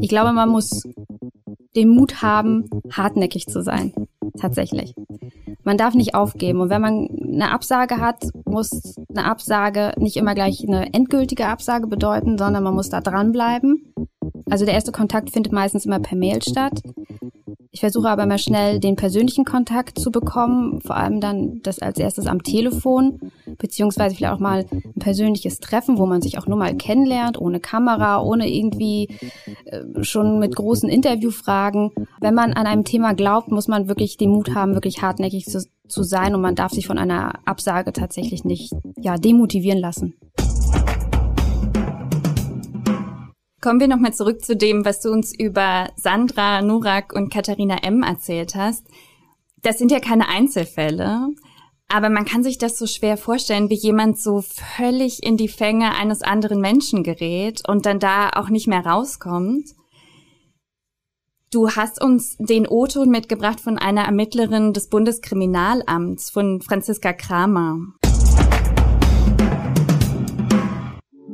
[0.01, 0.83] Ich glaube, man muss
[1.77, 3.93] den Mut haben, hartnäckig zu sein.
[4.41, 4.95] Tatsächlich.
[5.65, 6.61] Man darf nicht aufgeben.
[6.61, 11.87] Und wenn man eine Absage hat, muss eine Absage nicht immer gleich eine endgültige Absage
[11.87, 13.95] bedeuten, sondern man muss da dranbleiben.
[14.51, 16.81] Also der erste Kontakt findet meistens immer per Mail statt.
[17.71, 21.99] Ich versuche aber immer schnell den persönlichen Kontakt zu bekommen, vor allem dann das als
[21.99, 23.21] erstes am Telefon,
[23.59, 27.61] beziehungsweise vielleicht auch mal ein persönliches Treffen, wo man sich auch nur mal kennenlernt, ohne
[27.61, 29.09] Kamera, ohne irgendwie
[29.67, 31.91] äh, schon mit großen Interviewfragen.
[32.21, 35.65] Wenn man an einem Thema glaubt, muss man wirklich den Mut haben, wirklich hartnäckig zu,
[35.89, 40.15] zu sein und man darf sich von einer Absage tatsächlich nicht ja, demotivieren lassen.
[43.61, 48.05] Kommen wir nochmal zurück zu dem, was du uns über Sandra, Nurak und Katharina M.
[48.05, 48.87] erzählt hast.
[49.63, 51.31] Das sind ja keine Einzelfälle,
[51.89, 55.95] aber man kann sich das so schwer vorstellen, wie jemand so völlig in die Fänge
[55.95, 59.71] eines anderen Menschen gerät und dann da auch nicht mehr rauskommt.
[61.51, 67.79] Du hast uns den O-Ton mitgebracht von einer Ermittlerin des Bundeskriminalamts, von Franziska Kramer.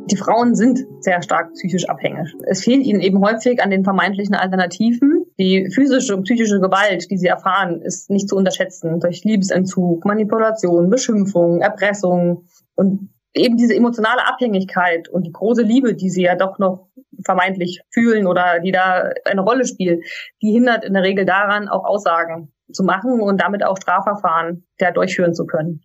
[0.09, 2.33] Die Frauen sind sehr stark psychisch abhängig.
[2.47, 5.24] Es fehlt ihnen eben häufig an den vermeintlichen Alternativen.
[5.39, 10.91] Die physische und psychische Gewalt, die sie erfahren, ist nicht zu unterschätzen durch Liebesentzug, Manipulation,
[10.91, 16.59] Beschimpfung, Erpressung und eben diese emotionale Abhängigkeit und die große Liebe, die sie ja doch
[16.59, 16.89] noch
[17.25, 20.05] vermeintlich fühlen oder die da eine Rolle spielt,
[20.41, 24.93] die hindert in der Regel daran, auch Aussagen zu machen und damit auch Strafverfahren der
[24.93, 25.83] durchführen zu können.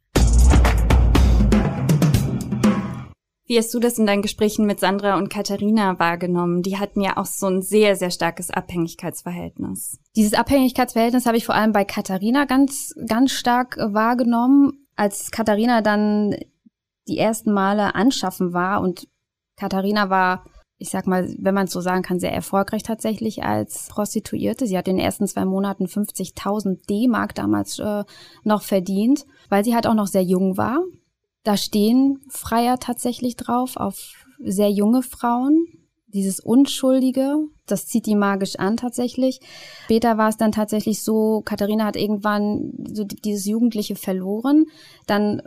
[3.50, 6.62] Wie hast du das in deinen Gesprächen mit Sandra und Katharina wahrgenommen?
[6.62, 9.98] Die hatten ja auch so ein sehr, sehr starkes Abhängigkeitsverhältnis.
[10.16, 14.86] Dieses Abhängigkeitsverhältnis habe ich vor allem bei Katharina ganz, ganz stark wahrgenommen.
[14.96, 16.36] Als Katharina dann
[17.08, 19.08] die ersten Male anschaffen war und
[19.58, 20.46] Katharina war,
[20.78, 24.68] ich sag mal, wenn man es so sagen kann, sehr erfolgreich tatsächlich als Prostituierte.
[24.68, 28.04] Sie hat in den ersten zwei Monaten 50.000 D-Mark damals äh,
[28.44, 30.84] noch verdient, weil sie halt auch noch sehr jung war.
[31.50, 35.66] Da stehen Freier tatsächlich drauf, auf sehr junge Frauen.
[36.06, 39.40] Dieses Unschuldige, das zieht die magisch an tatsächlich.
[39.86, 44.66] Später war es dann tatsächlich so, Katharina hat irgendwann so dieses Jugendliche verloren.
[45.08, 45.42] Dann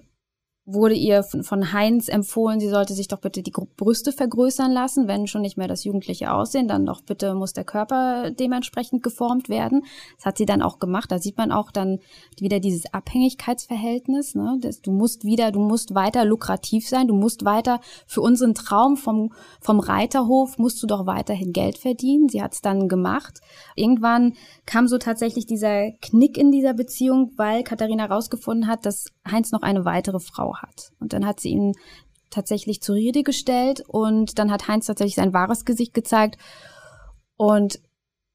[0.65, 5.27] wurde ihr von Heinz empfohlen, sie sollte sich doch bitte die Brüste vergrößern lassen, wenn
[5.27, 9.85] schon nicht mehr das jugendliche Aussehen, dann doch bitte muss der Körper dementsprechend geformt werden.
[10.17, 11.11] Das hat sie dann auch gemacht.
[11.11, 11.99] Da sieht man auch dann
[12.39, 14.37] wieder dieses Abhängigkeitsverhältnis.
[14.37, 14.61] Ne?
[14.83, 19.33] du musst wieder, du musst weiter lukrativ sein, du musst weiter für unseren Traum vom,
[19.61, 22.29] vom Reiterhof musst du doch weiterhin Geld verdienen.
[22.29, 23.41] Sie hat es dann gemacht.
[23.75, 29.53] Irgendwann kam so tatsächlich dieser Knick in dieser Beziehung, weil Katharina herausgefunden hat, dass Heinz
[29.53, 30.93] noch eine weitere Frau hat.
[30.99, 31.73] Und dann hat sie ihn
[32.31, 36.39] tatsächlich zur Rede gestellt und dann hat Heinz tatsächlich sein wahres Gesicht gezeigt
[37.37, 37.81] und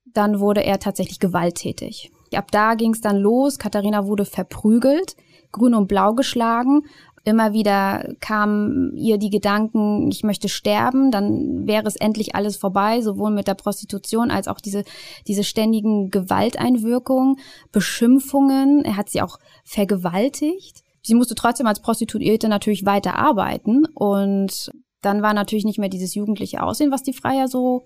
[0.05, 2.11] dann wurde er tatsächlich gewalttätig.
[2.33, 3.59] Ab da ging es dann los.
[3.59, 5.15] Katharina wurde verprügelt,
[5.51, 6.83] grün und blau geschlagen.
[7.27, 13.01] Immer wieder kamen ihr die Gedanken, ich möchte sterben, dann wäre es endlich alles vorbei,
[13.01, 14.85] sowohl mit der Prostitution als auch diese,
[15.27, 17.35] diese ständigen Gewalteinwirkungen,
[17.73, 18.85] Beschimpfungen.
[18.85, 20.83] Er hat sie auch vergewaltigt.
[21.01, 26.15] Sie musste trotzdem als Prostituierte natürlich weiter arbeiten und dann war natürlich nicht mehr dieses
[26.15, 27.83] jugendliche Aussehen, was die Freier so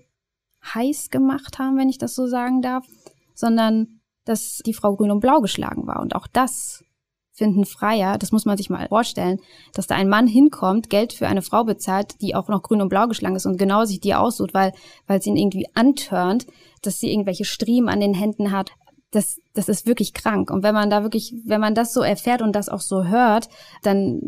[0.72, 2.86] heiß gemacht haben, wenn ich das so sagen darf,
[3.34, 5.98] sondern dass die Frau grün und blau geschlagen war.
[5.98, 6.84] Und auch das
[7.32, 9.40] finden Freier, das muss man sich mal vorstellen,
[9.72, 12.90] dass da ein Mann hinkommt, Geld für eine Frau bezahlt, die auch noch grün und
[12.90, 14.72] blau geschlagen ist und genau sich die aussucht, weil,
[15.06, 16.46] weil es ihn irgendwie antörnt,
[16.82, 18.72] dass sie irgendwelche Striemen an den Händen hat.
[19.10, 20.50] Das, das ist wirklich krank.
[20.50, 23.48] Und wenn man da wirklich, wenn man das so erfährt und das auch so hört,
[23.82, 24.20] dann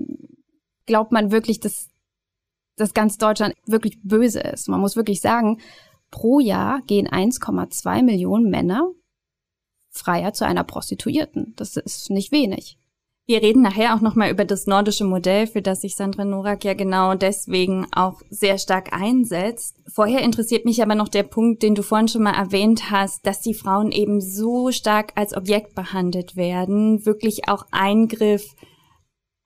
[0.87, 1.88] glaubt man wirklich, dass,
[2.77, 4.69] dass ganz Deutschland wirklich böse ist.
[4.69, 5.61] Man muss wirklich sagen,
[6.11, 8.90] pro Jahr gehen 1,2 Millionen Männer
[9.90, 11.55] Freier zu einer Prostituierten.
[11.57, 12.79] Das ist nicht wenig.
[13.27, 16.75] Wir reden nachher auch nochmal über das nordische Modell, für das sich Sandra Norak ja
[16.75, 19.81] genau deswegen auch sehr stark einsetzt.
[19.87, 23.41] Vorher interessiert mich aber noch der Punkt, den du vorhin schon mal erwähnt hast, dass
[23.41, 28.55] die Frauen eben so stark als Objekt behandelt werden, wirklich auch Eingriff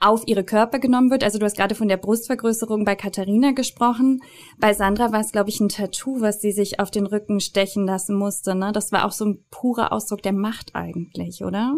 [0.00, 1.22] auf ihre Körper genommen wird.
[1.22, 4.22] Also du hast gerade von der Brustvergrößerung bei Katharina gesprochen.
[4.58, 7.86] Bei Sandra war es, glaube ich, ein Tattoo, was sie sich auf den Rücken stechen
[7.86, 8.56] lassen musste.
[8.56, 8.72] Ne?
[8.72, 11.76] Das war auch so ein purer Ausdruck der Macht eigentlich, oder?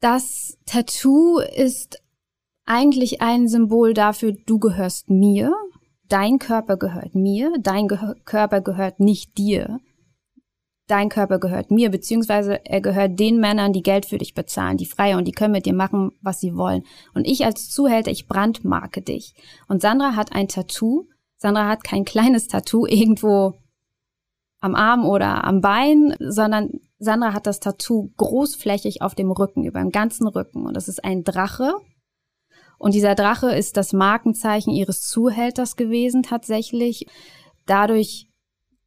[0.00, 2.00] Das Tattoo ist
[2.64, 5.52] eigentlich ein Symbol dafür, du gehörst mir,
[6.08, 9.80] dein Körper gehört mir, dein Ge Körper gehört nicht dir.
[10.86, 14.86] Dein Körper gehört mir, beziehungsweise er gehört den Männern, die Geld für dich bezahlen, die
[14.86, 16.84] Freie und die können mit dir machen, was sie wollen.
[17.12, 19.34] Und ich als Zuhälter, ich brandmarke dich.
[19.66, 21.06] Und Sandra hat ein Tattoo.
[21.36, 23.54] Sandra hat kein kleines Tattoo irgendwo
[24.60, 29.80] am Arm oder am Bein, sondern Sandra hat das Tattoo großflächig auf dem Rücken, über
[29.80, 30.66] dem ganzen Rücken.
[30.66, 31.74] Und das ist ein Drache.
[32.78, 37.06] Und dieser Drache ist das Markenzeichen ihres Zuhälters gewesen tatsächlich.
[37.66, 38.28] Dadurch,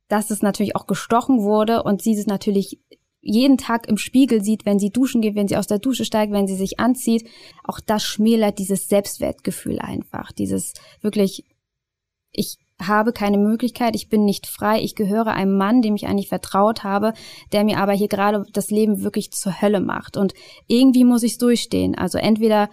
[0.08, 2.80] dass es natürlich auch gestochen wurde und sie es natürlich
[3.22, 6.34] jeden Tag im Spiegel sieht, wenn sie duschen geht, wenn sie aus der Dusche steigt,
[6.34, 7.30] wenn sie sich anzieht,
[7.64, 10.32] auch das schmälert dieses Selbstwertgefühl einfach.
[10.32, 11.46] Dieses wirklich,
[12.32, 16.30] ich habe keine Möglichkeit, ich bin nicht frei, ich gehöre einem Mann, dem ich eigentlich
[16.30, 17.14] vertraut habe,
[17.52, 20.18] der mir aber hier gerade das Leben wirklich zur Hölle macht.
[20.18, 20.34] Und
[20.68, 21.96] irgendwie muss ich es durchstehen.
[21.96, 22.70] Also entweder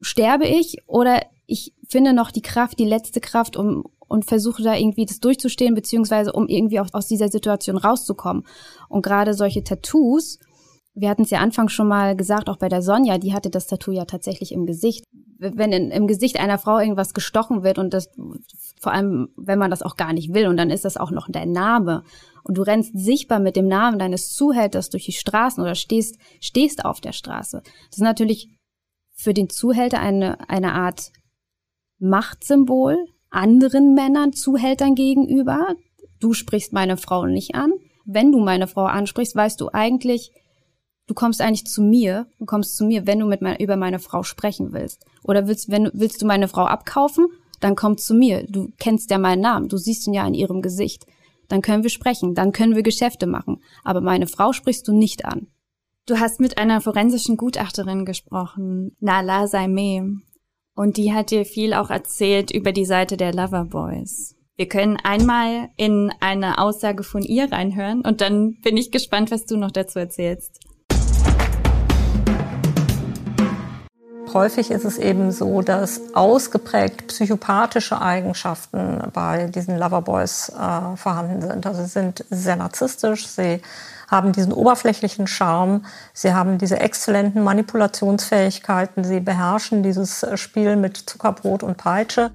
[0.00, 4.74] sterbe ich oder ich finde noch die Kraft, die letzte Kraft, um und versuche da
[4.74, 8.44] irgendwie das durchzustehen, beziehungsweise um irgendwie auch aus dieser Situation rauszukommen.
[8.88, 10.38] Und gerade solche Tattoos,
[11.00, 13.68] wir hatten es ja anfangs schon mal gesagt, auch bei der Sonja, die hatte das
[13.68, 15.04] Tattoo ja tatsächlich im Gesicht.
[15.38, 18.08] Wenn in, im Gesicht einer Frau irgendwas gestochen wird und das,
[18.80, 21.28] vor allem, wenn man das auch gar nicht will und dann ist das auch noch
[21.30, 22.02] dein Name
[22.42, 26.84] und du rennst sichtbar mit dem Namen deines Zuhälters durch die Straßen oder stehst, stehst
[26.84, 27.62] auf der Straße.
[27.62, 28.48] Das ist natürlich
[29.14, 31.12] für den Zuhälter eine, eine Art
[32.00, 32.96] Machtsymbol
[33.30, 35.74] anderen Männern, Zuhältern gegenüber.
[36.18, 37.72] Du sprichst meine Frau nicht an.
[38.04, 40.32] Wenn du meine Frau ansprichst, weißt du eigentlich,
[41.08, 43.98] du kommst eigentlich zu mir, du kommst zu mir, wenn du mit mein, über meine
[43.98, 45.04] Frau sprechen willst.
[45.24, 47.26] Oder willst, wenn, willst du meine Frau abkaufen,
[47.58, 48.44] dann komm zu mir.
[48.48, 51.06] Du kennst ja meinen Namen, du siehst ihn ja in ihrem Gesicht.
[51.48, 53.60] Dann können wir sprechen, dann können wir Geschäfte machen.
[53.82, 55.48] Aber meine Frau sprichst du nicht an.
[56.06, 60.20] Du hast mit einer forensischen Gutachterin gesprochen, Nala Saime.
[60.74, 64.36] Und die hat dir viel auch erzählt über die Seite der Loverboys.
[64.56, 69.46] Wir können einmal in eine Aussage von ihr reinhören und dann bin ich gespannt, was
[69.46, 70.60] du noch dazu erzählst.
[74.34, 81.66] Häufig ist es eben so, dass ausgeprägt psychopathische Eigenschaften bei diesen Loverboys äh, vorhanden sind.
[81.66, 83.62] Also sie sind sehr narzisstisch, sie
[84.08, 91.62] haben diesen oberflächlichen Charme, sie haben diese exzellenten Manipulationsfähigkeiten, sie beherrschen dieses Spiel mit Zuckerbrot
[91.62, 92.30] und Peitsche.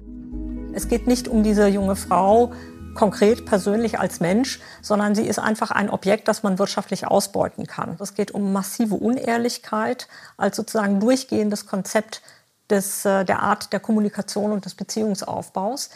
[0.72, 2.52] Es geht nicht um diese junge Frau,
[2.94, 7.96] konkret persönlich als Mensch, sondern sie ist einfach ein Objekt, das man wirtschaftlich ausbeuten kann.
[8.00, 12.22] Es geht um massive Unehrlichkeit als sozusagen durchgehendes Konzept
[12.70, 15.90] des, äh, der Art der Kommunikation und des Beziehungsaufbaus.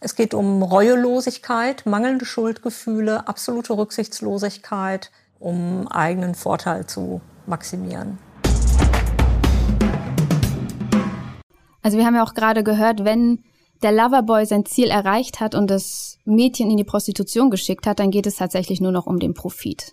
[0.00, 8.18] Es geht um Reuelosigkeit, mangelnde Schuldgefühle, absolute Rücksichtslosigkeit, um eigenen Vorteil zu maximieren.
[11.82, 13.44] Also wir haben ja auch gerade gehört, wenn
[13.84, 18.10] der Loverboy sein Ziel erreicht hat und das Mädchen in die Prostitution geschickt hat, dann
[18.10, 19.92] geht es tatsächlich nur noch um den Profit.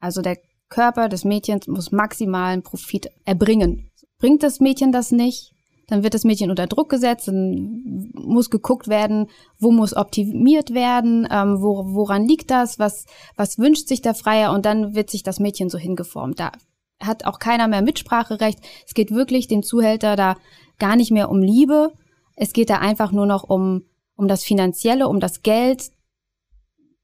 [0.00, 3.90] Also der Körper des Mädchens muss maximalen Profit erbringen.
[4.18, 5.52] Bringt das Mädchen das nicht,
[5.86, 11.26] dann wird das Mädchen unter Druck gesetzt, dann muss geguckt werden, wo muss optimiert werden,
[11.30, 15.22] ähm, wo, woran liegt das, was, was wünscht sich der Freier und dann wird sich
[15.22, 16.40] das Mädchen so hingeformt.
[16.40, 16.52] Da
[17.00, 18.58] hat auch keiner mehr Mitspracherecht.
[18.84, 20.34] Es geht wirklich dem Zuhälter da
[20.80, 21.92] gar nicht mehr um Liebe.
[22.38, 23.82] Es geht da einfach nur noch um,
[24.16, 25.90] um das Finanzielle, um das Geld,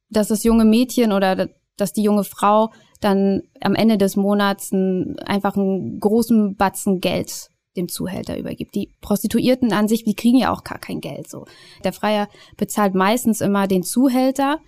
[0.08, 2.70] dass das junge Mädchen oder dass die junge Frau
[3.00, 8.76] dann am Ende des Monats ein, einfach einen großen Batzen Geld dem Zuhälter übergibt.
[8.76, 11.46] Die Prostituierten an sich, die kriegen ja auch gar kein Geld so.
[11.82, 14.60] Der Freier bezahlt meistens immer den Zuhälter.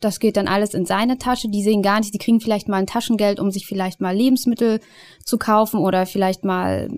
[0.00, 1.50] Das geht dann alles in seine Tasche.
[1.50, 4.80] Die sehen gar nicht, die kriegen vielleicht mal ein Taschengeld, um sich vielleicht mal Lebensmittel
[5.22, 6.88] zu kaufen oder vielleicht mal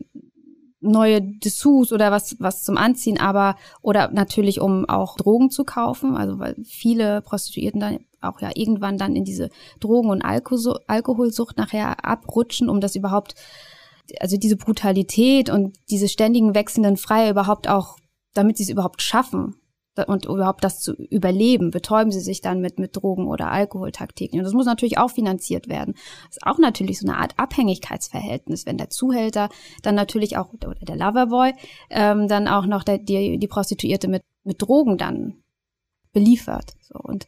[0.80, 6.16] neue Dessous oder was, was zum Anziehen, aber, oder natürlich um auch Drogen zu kaufen,
[6.16, 12.04] also weil viele Prostituierten dann auch ja irgendwann dann in diese Drogen- und Alkoholsucht nachher
[12.04, 13.34] abrutschen, um das überhaupt
[14.20, 17.96] also diese Brutalität und diese ständigen wechselnden Freier überhaupt auch,
[18.34, 19.56] damit sie es überhaupt schaffen
[20.04, 24.38] und überhaupt das zu überleben, betäuben sie sich dann mit, mit Drogen oder Alkoholtaktiken.
[24.38, 25.94] Und das muss natürlich auch finanziert werden.
[26.26, 29.48] Das ist auch natürlich so eine Art Abhängigkeitsverhältnis, wenn der Zuhälter
[29.82, 31.52] dann natürlich auch, oder der Loverboy,
[31.90, 35.42] ähm, dann auch noch der, die, die Prostituierte mit, mit Drogen dann
[36.12, 36.74] beliefert.
[36.80, 36.98] So.
[36.98, 37.26] Und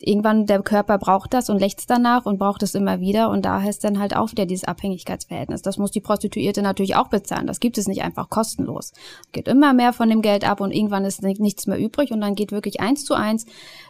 [0.00, 3.60] irgendwann der Körper braucht das und lächzt danach und braucht es immer wieder und da
[3.60, 5.62] heißt dann halt auch wieder dieses Abhängigkeitsverhältnis.
[5.62, 7.46] Das muss die Prostituierte natürlich auch bezahlen.
[7.46, 8.92] Das gibt es nicht einfach kostenlos.
[9.32, 12.34] Geht immer mehr von dem Geld ab und irgendwann ist nichts mehr übrig und dann
[12.34, 13.44] geht wirklich eins zu eins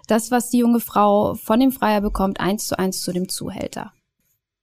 [0.09, 3.93] das, was die junge Frau von dem Freier bekommt, eins zu eins zu dem Zuhälter.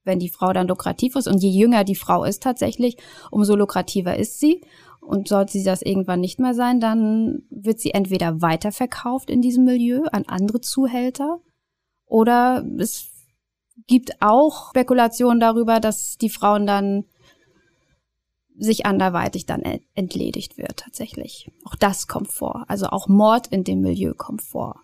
[0.04, 2.98] Wenn die Frau dann lukrativ ist und je jünger die Frau ist tatsächlich,
[3.32, 4.62] umso lukrativer ist sie
[5.08, 9.64] und sollte sie das irgendwann nicht mehr sein, dann wird sie entweder weiterverkauft in diesem
[9.64, 11.40] Milieu an andere Zuhälter
[12.06, 13.10] oder es
[13.88, 17.06] gibt auch Spekulationen darüber, dass die Frauen dann
[18.58, 19.62] sich anderweitig dann
[19.94, 21.50] entledigt wird tatsächlich.
[21.64, 22.66] Auch das kommt vor.
[22.68, 24.82] Also auch Mord in dem Milieu kommt vor.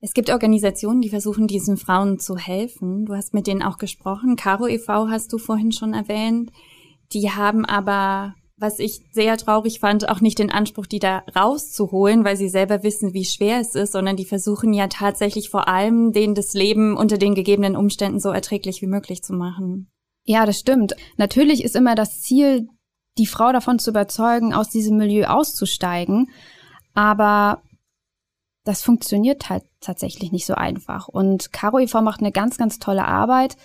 [0.00, 3.06] Es gibt Organisationen, die versuchen, diesen Frauen zu helfen.
[3.06, 4.36] Du hast mit denen auch gesprochen.
[4.36, 5.08] Caro e.V.
[5.08, 6.50] hast du vorhin schon erwähnt.
[7.12, 12.24] Die haben aber was ich sehr traurig fand, auch nicht den Anspruch, die da rauszuholen,
[12.24, 16.12] weil sie selber wissen, wie schwer es ist, sondern die versuchen ja tatsächlich vor allem,
[16.12, 19.90] denen das Leben unter den gegebenen Umständen so erträglich wie möglich zu machen.
[20.24, 20.96] Ja, das stimmt.
[21.18, 22.68] Natürlich ist immer das Ziel,
[23.18, 26.30] die Frau davon zu überzeugen, aus diesem Milieu auszusteigen.
[26.94, 27.62] Aber
[28.64, 31.08] das funktioniert halt tatsächlich nicht so einfach.
[31.08, 32.00] Und Caro e.V.
[32.00, 33.56] macht eine ganz, ganz tolle Arbeit.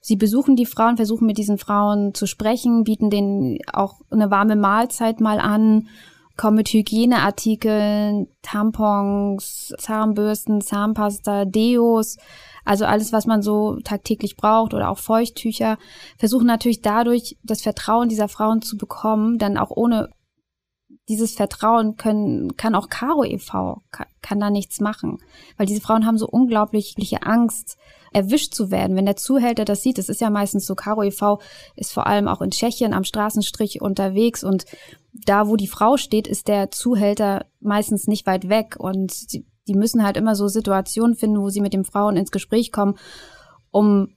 [0.00, 4.56] Sie besuchen die Frauen, versuchen mit diesen Frauen zu sprechen, bieten denen auch eine warme
[4.56, 5.88] Mahlzeit mal an,
[6.36, 12.16] kommen mit Hygieneartikeln, Tampons, Zahnbürsten, Zahnpasta, Deos,
[12.64, 15.76] also alles, was man so tagtäglich braucht oder auch Feuchttücher,
[16.16, 20.08] versuchen natürlich dadurch das Vertrauen dieser Frauen zu bekommen, dann auch ohne
[21.10, 23.82] dieses Vertrauen können, kann auch Caro e.V.
[23.90, 25.18] Kann, kann da nichts machen,
[25.56, 27.76] weil diese Frauen haben so unglaubliche Angst,
[28.12, 28.96] erwischt zu werden.
[28.96, 31.40] Wenn der Zuhälter das sieht, das ist ja meistens so, Caro e.V.
[31.74, 34.66] ist vor allem auch in Tschechien am Straßenstrich unterwegs und
[35.12, 39.74] da, wo die Frau steht, ist der Zuhälter meistens nicht weit weg und die, die
[39.74, 42.96] müssen halt immer so Situationen finden, wo sie mit den Frauen ins Gespräch kommen,
[43.72, 44.14] um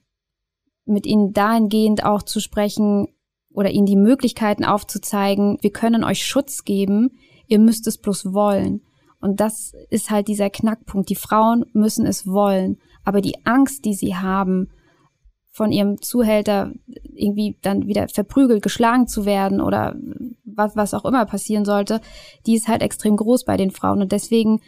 [0.84, 3.08] mit ihnen dahingehend auch zu sprechen
[3.54, 7.12] oder ihnen die Möglichkeiten aufzuzeigen, wir können euch Schutz geben,
[7.46, 8.82] ihr müsst es bloß wollen.
[9.20, 11.08] Und das ist halt dieser Knackpunkt.
[11.08, 12.76] Die Frauen müssen es wollen.
[13.04, 14.68] Aber die Angst, die sie haben,
[15.50, 16.72] von ihrem Zuhälter
[17.14, 19.94] irgendwie dann wieder verprügelt, geschlagen zu werden oder
[20.44, 22.00] was, was auch immer passieren sollte,
[22.44, 24.02] die ist halt extrem groß bei den Frauen.
[24.02, 24.60] Und deswegen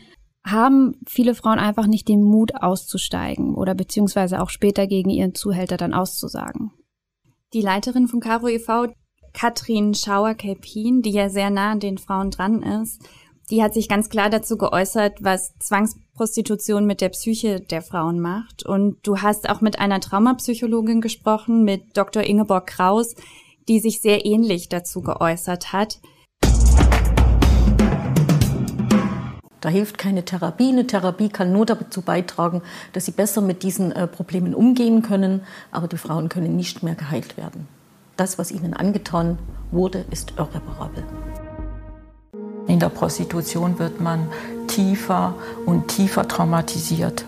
[0.44, 5.76] haben viele Frauen einfach nicht den Mut auszusteigen oder beziehungsweise auch später gegen ihren Zuhälter
[5.76, 6.70] dann auszusagen.
[7.56, 8.88] Die Leiterin von Caro e.V.,
[9.32, 13.00] Katrin Schauer-Kelpin, die ja sehr nah an den Frauen dran ist,
[13.50, 18.66] die hat sich ganz klar dazu geäußert, was Zwangsprostitution mit der Psyche der Frauen macht.
[18.66, 22.24] Und du hast auch mit einer Traumapsychologin gesprochen, mit Dr.
[22.24, 23.14] Ingeborg Kraus,
[23.68, 26.00] die sich sehr ähnlich dazu geäußert hat.
[29.66, 30.68] Da hilft keine Therapie.
[30.68, 35.40] Eine Therapie kann nur dazu beitragen, dass sie besser mit diesen äh, Problemen umgehen können,
[35.72, 37.66] aber die Frauen können nicht mehr geheilt werden.
[38.16, 39.40] Das, was ihnen angetan
[39.72, 41.02] wurde, ist irreparabel.
[42.68, 44.28] In der Prostitution wird man
[44.68, 47.24] tiefer und tiefer traumatisiert.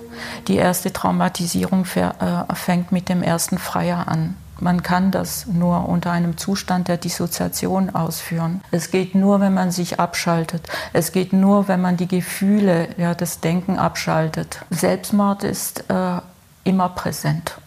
[0.47, 4.37] Die erste Traumatisierung äh, fängt mit dem ersten Freier an.
[4.61, 8.63] Man kann das nur unter einem Zustand der Dissoziation ausführen.
[8.71, 10.69] Es geht nur, wenn man sich abschaltet.
[10.93, 14.65] Es geht nur, wenn man die Gefühle, ja, das Denken abschaltet.
[14.71, 16.21] Selbstmord ist äh,
[16.65, 17.59] immer präsent.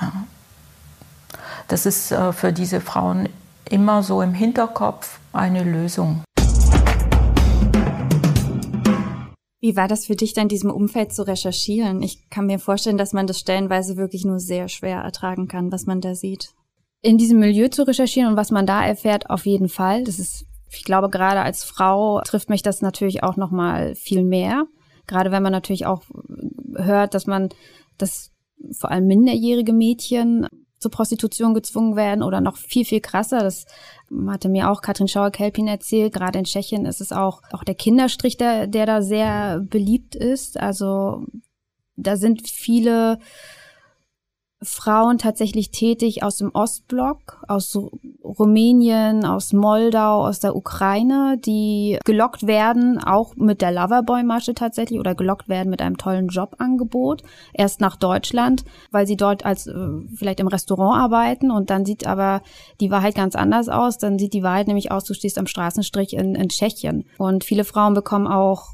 [0.00, 0.12] Ja.
[1.66, 3.28] Das ist äh, für diese Frauen
[3.64, 6.22] immer so im Hinterkopf eine Lösung.
[9.60, 12.02] Wie war das für dich dann, in diesem Umfeld zu recherchieren?
[12.02, 15.84] Ich kann mir vorstellen, dass man das stellenweise wirklich nur sehr schwer ertragen kann, was
[15.86, 16.54] man da sieht.
[17.02, 20.04] in diesem Milieu zu recherchieren und was man da erfährt, auf jeden Fall.
[20.04, 24.24] Das ist, ich glaube, gerade als Frau trifft mich das natürlich auch noch mal viel
[24.24, 24.66] mehr.
[25.06, 26.02] Gerade wenn man natürlich auch
[26.74, 27.48] hört, dass man,
[27.98, 28.30] dass
[28.72, 30.46] vor allem minderjährige Mädchen
[30.78, 33.40] zur Prostitution gezwungen werden oder noch viel, viel krasser.
[33.40, 33.66] Das
[34.28, 36.14] hatte mir auch Katrin Schauer-Kelpin erzählt.
[36.14, 40.58] Gerade in Tschechien ist es auch, auch der Kinderstrich, der, der da sehr beliebt ist.
[40.58, 41.26] Also
[41.96, 43.18] da sind viele
[44.60, 47.78] Frauen tatsächlich tätig aus dem Ostblock, aus
[48.24, 55.14] Rumänien, aus Moldau, aus der Ukraine, die gelockt werden, auch mit der Loverboy-Masche tatsächlich oder
[55.14, 59.74] gelockt werden mit einem tollen Jobangebot, erst nach Deutschland, weil sie dort als äh,
[60.16, 62.42] vielleicht im Restaurant arbeiten und dann sieht aber
[62.80, 63.98] die Wahrheit ganz anders aus.
[63.98, 67.04] Dann sieht die Wahrheit nämlich aus, du stehst am Straßenstrich in, in Tschechien.
[67.16, 68.70] Und viele Frauen bekommen auch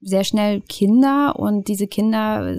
[0.00, 2.56] sehr schnell Kinder und diese Kinder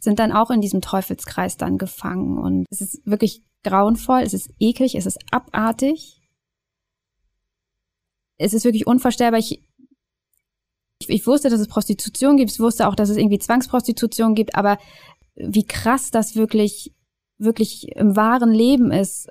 [0.00, 2.38] sind dann auch in diesem Teufelskreis dann gefangen.
[2.38, 6.20] Und es ist wirklich grauenvoll, es ist eklig, es ist abartig.
[8.38, 9.40] Es ist wirklich unvorstellbar.
[9.40, 9.62] Ich,
[11.00, 14.54] ich, ich wusste, dass es Prostitution gibt, ich wusste auch, dass es irgendwie Zwangsprostitution gibt,
[14.54, 14.78] aber
[15.34, 16.94] wie krass das wirklich,
[17.38, 19.28] wirklich im wahren Leben ist,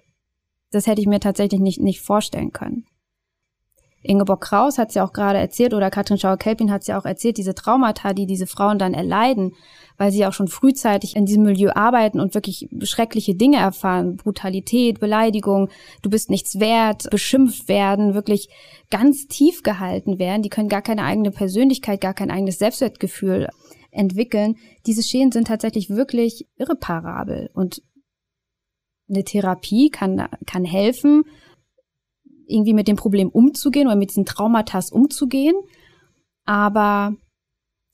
[0.71, 2.85] das hätte ich mir tatsächlich nicht, nicht vorstellen können.
[4.05, 7.05] Ingeborg Kraus hat es ja auch gerade erzählt oder Katrin Schauer-Kelpin hat es ja auch
[7.05, 9.55] erzählt, diese Traumata, die diese Frauen dann erleiden,
[9.97, 14.99] weil sie auch schon frühzeitig in diesem Milieu arbeiten und wirklich schreckliche Dinge erfahren, Brutalität,
[14.99, 15.69] Beleidigung,
[16.01, 18.49] du bist nichts wert, beschimpft werden, wirklich
[18.89, 23.49] ganz tief gehalten werden, die können gar keine eigene Persönlichkeit, gar kein eigenes Selbstwertgefühl
[23.91, 24.55] entwickeln.
[24.85, 27.81] Diese Schäden sind tatsächlich wirklich irreparabel und
[29.09, 31.23] eine Therapie kann, kann helfen,
[32.47, 35.55] irgendwie mit dem Problem umzugehen oder mit diesen Traumata umzugehen.
[36.45, 37.15] Aber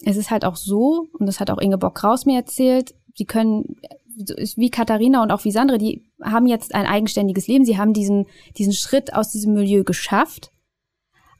[0.06, 3.76] es ist halt auch so, und das hat auch Ingeborg Kraus mir erzählt, sie können,
[4.16, 8.26] wie Katharina und auch wie Sandre, die haben jetzt ein eigenständiges Leben, sie haben diesen,
[8.58, 10.52] diesen Schritt aus diesem Milieu geschafft.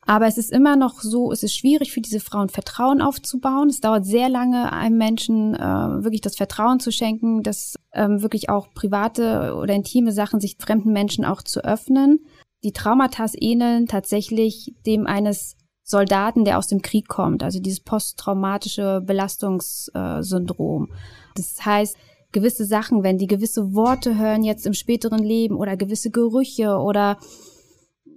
[0.04, 3.70] Aber es ist immer noch so, es ist schwierig für diese Frauen Vertrauen aufzubauen.
[3.70, 8.50] Es dauert sehr lange, einem Menschen äh, wirklich das Vertrauen zu schenken, das ähm, wirklich
[8.50, 12.26] auch private oder intime Sachen sich fremden Menschen auch zu öffnen.
[12.64, 19.02] Die Traumata ähneln tatsächlich dem eines Soldaten, der aus dem Krieg kommt, also dieses posttraumatische
[19.06, 20.90] Belastungssyndrom.
[21.36, 21.98] Das heißt,
[22.32, 27.18] gewisse Sachen, wenn die gewisse Worte hören jetzt im späteren Leben oder gewisse Gerüche oder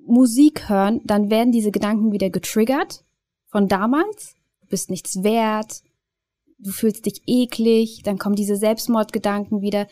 [0.06, 3.04] Musik hören, dann werden diese Gedanken wieder getriggert
[3.46, 4.34] von damals.
[4.60, 5.82] Du bist nichts wert,
[6.58, 9.86] du fühlst dich eklig, dann kommen diese Selbstmordgedanken wieder.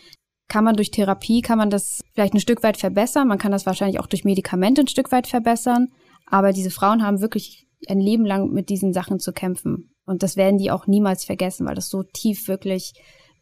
[0.49, 3.64] Kann man durch Therapie, kann man das vielleicht ein Stück weit verbessern, man kann das
[3.64, 5.89] wahrscheinlich auch durch Medikamente ein Stück weit verbessern,
[6.33, 9.93] aber diese Frauen haben wirklich ein Leben lang mit diesen Sachen zu kämpfen.
[10.07, 12.95] Und das werden die auch niemals vergessen, weil das so tief wirklich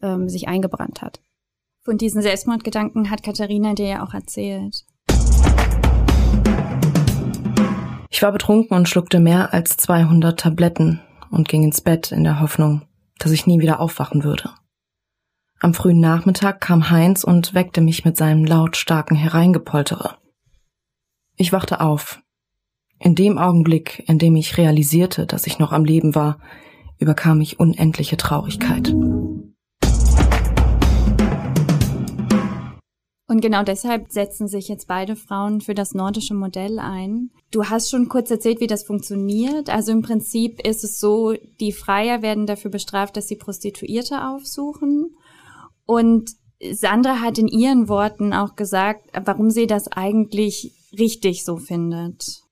[0.02, 1.20] ähm, sich eingebrannt hat.
[1.84, 4.84] Von diesen Selbstmordgedanken hat Katharina dir ja auch erzählt.
[8.10, 12.40] Ich war betrunken und schluckte mehr als 200 Tabletten und ging ins Bett in der
[12.40, 12.82] Hoffnung,
[13.20, 14.50] dass ich nie wieder aufwachen würde.
[15.60, 20.16] Am frühen Nachmittag kam Heinz und weckte mich mit seinem lautstarken Hereingepoltere.
[21.36, 22.20] Ich wachte auf,
[23.00, 26.38] in dem Augenblick, in dem ich realisierte, dass ich noch am Leben war,
[26.98, 28.94] überkam mich unendliche Traurigkeit.
[33.26, 37.30] Und genau deshalb setzen sich jetzt beide Frauen für das nordische Modell ein.
[37.52, 39.70] Du hast schon kurz erzählt, wie das funktioniert.
[39.70, 45.14] Also im Prinzip ist es so, die Freier werden dafür bestraft, dass sie Prostituierte aufsuchen.
[45.86, 46.32] Und
[46.72, 52.42] Sandra hat in ihren Worten auch gesagt, warum sie das eigentlich richtig so findet.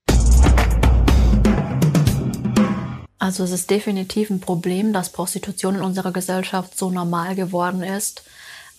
[3.18, 8.22] Also es ist definitiv ein Problem, dass Prostitution in unserer Gesellschaft so normal geworden ist,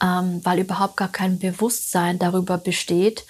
[0.01, 3.25] ähm, weil überhaupt gar kein Bewusstsein darüber besteht,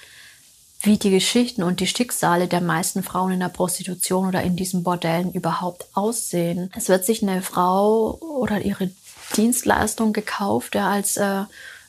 [0.81, 4.83] wie die Geschichten und die Schicksale der meisten Frauen in der Prostitution oder in diesen
[4.83, 6.71] Bordellen überhaupt aussehen.
[6.75, 8.89] Es wird sich eine Frau oder ihre
[9.35, 11.43] Dienstleistung gekauft, ja, als äh,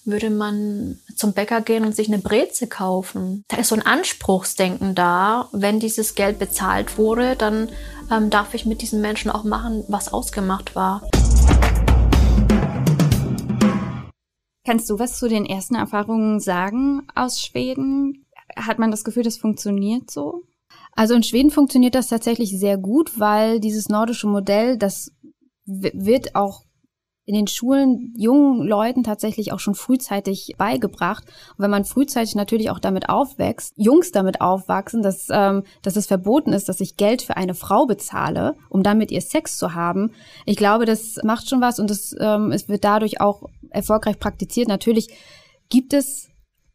[0.05, 3.45] würde man zum Bäcker gehen und sich eine Breze kaufen.
[3.49, 5.49] Da ist so ein Anspruchsdenken da.
[5.53, 7.69] Wenn dieses Geld bezahlt wurde, dann
[8.11, 11.03] ähm, darf ich mit diesen Menschen auch machen, was ausgemacht war.
[14.67, 18.27] Kannst du was zu den ersten Erfahrungen sagen aus Schweden?
[18.57, 20.43] Hat man das Gefühl, das funktioniert so?
[20.93, 25.13] Also in Schweden funktioniert das tatsächlich sehr gut, weil dieses nordische Modell, das
[25.65, 26.65] wird auch
[27.31, 31.23] in den Schulen jungen Leuten tatsächlich auch schon frühzeitig beigebracht.
[31.57, 36.09] Und wenn man frühzeitig natürlich auch damit aufwächst, Jungs damit aufwachsen, dass, ähm, dass es
[36.09, 39.75] verboten ist, dass ich Geld für eine Frau bezahle, um dann mit ihr Sex zu
[39.75, 40.11] haben,
[40.45, 44.67] ich glaube, das macht schon was und das, ähm, es wird dadurch auch erfolgreich praktiziert.
[44.67, 45.07] Natürlich
[45.69, 46.31] gibt es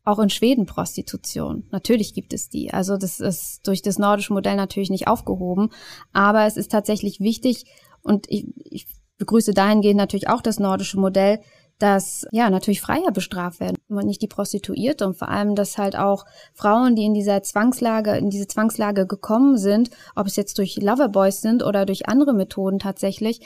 [0.05, 1.67] auch in Schweden Prostitution.
[1.71, 2.71] Natürlich gibt es die.
[2.71, 5.71] Also das ist durch das nordische Modell natürlich nicht aufgehoben.
[6.13, 7.65] Aber es ist tatsächlich wichtig
[8.03, 8.85] und ich, ich
[9.17, 11.39] begrüße dahingehend natürlich auch das nordische Modell,
[11.79, 15.97] dass ja natürlich Freier bestraft werden und nicht die Prostituierte und vor allem, dass halt
[15.97, 20.77] auch Frauen, die in dieser Zwangslage, in diese Zwangslage gekommen sind, ob es jetzt durch
[20.77, 23.41] Loverboys sind oder durch andere Methoden tatsächlich,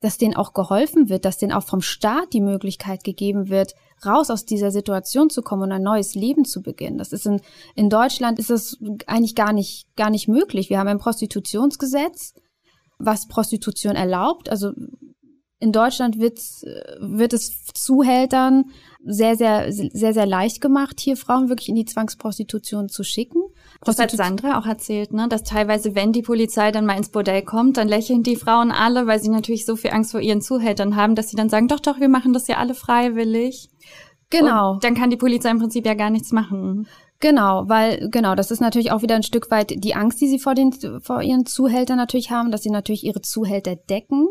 [0.00, 3.74] dass denen auch geholfen wird, dass denen auch vom Staat die Möglichkeit gegeben wird,
[4.04, 6.98] raus aus dieser Situation zu kommen und ein neues Leben zu beginnen.
[6.98, 7.40] Das ist in,
[7.74, 8.76] in Deutschland ist das
[9.06, 10.68] eigentlich gar nicht, gar nicht möglich.
[10.68, 12.34] Wir haben ein Prostitutionsgesetz,
[12.98, 14.48] was Prostitution erlaubt.
[14.48, 14.72] Also
[15.58, 16.38] in Deutschland wird,
[17.00, 18.64] wird es Zuhältern
[19.02, 23.40] sehr, sehr, sehr, sehr leicht gemacht, hier Frauen wirklich in die Zwangsprostitution zu schicken.
[23.82, 27.42] Das hat Sandra auch erzählt, ne, dass teilweise, wenn die Polizei dann mal ins Bordell
[27.42, 30.96] kommt, dann lächeln die Frauen alle, weil sie natürlich so viel Angst vor ihren Zuhältern
[30.96, 33.68] haben, dass sie dann sagen, doch, doch, wir machen das ja alle freiwillig.
[34.28, 34.72] Genau.
[34.72, 36.88] Und dann kann die Polizei im Prinzip ja gar nichts machen.
[37.20, 40.38] Genau, weil genau, das ist natürlich auch wieder ein Stück weit die Angst, die sie
[40.38, 44.28] vor den vor ihren Zuhältern natürlich haben, dass sie natürlich ihre Zuhälter decken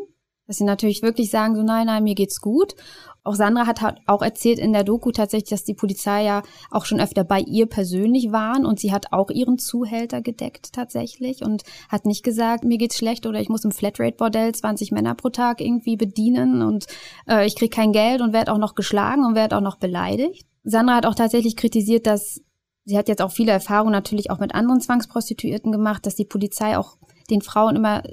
[0.48, 2.76] dass sie natürlich wirklich sagen, so nein, nein, mir geht's gut.
[3.24, 7.00] Auch Sandra hat auch erzählt in der Doku tatsächlich, dass die Polizei ja auch schon
[7.00, 12.06] öfter bei ihr persönlich waren und sie hat auch ihren Zuhälter gedeckt tatsächlich und hat
[12.06, 15.98] nicht gesagt, mir geht's schlecht oder ich muss im Flatrate-Bordell 20 Männer pro Tag irgendwie
[15.98, 16.86] bedienen und
[17.28, 20.46] äh, ich krieg kein Geld und werde auch noch geschlagen und werde auch noch beleidigt.
[20.64, 22.42] Sandra hat auch tatsächlich kritisiert, dass
[22.86, 26.78] sie hat jetzt auch viele Erfahrungen natürlich auch mit anderen Zwangsprostituierten gemacht, dass die Polizei
[26.78, 26.98] auch
[27.30, 28.04] den Frauen immer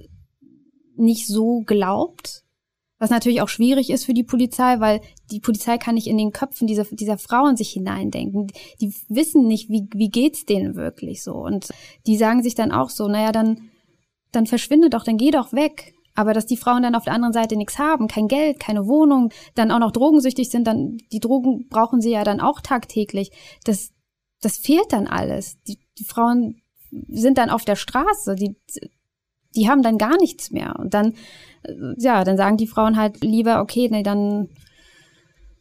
[0.97, 2.43] nicht so glaubt.
[2.99, 5.01] Was natürlich auch schwierig ist für die Polizei, weil
[5.33, 8.47] die Polizei kann nicht in den Köpfen dieser, dieser Frauen sich hineindenken.
[8.81, 11.35] Die wissen nicht, wie, wie geht's denen wirklich so.
[11.35, 11.71] Und
[12.07, 13.71] die sagen sich dann auch so, naja, dann,
[14.31, 15.95] dann verschwinde doch, dann geh doch weg.
[16.15, 19.31] Aber dass die Frauen dann auf der anderen Seite nichts haben, kein Geld, keine Wohnung,
[19.57, 23.33] dann auch noch drogensüchtig sind, dann die Drogen brauchen sie ja dann auch tagtäglich.
[23.65, 23.91] Das,
[24.43, 25.61] das fehlt dann alles.
[25.63, 26.61] Die, die Frauen
[27.09, 28.57] sind dann auf der Straße, die
[29.55, 30.77] die haben dann gar nichts mehr.
[30.79, 31.15] Und dann,
[31.63, 34.49] äh, ja, dann sagen die Frauen halt lieber, okay, nee, dann,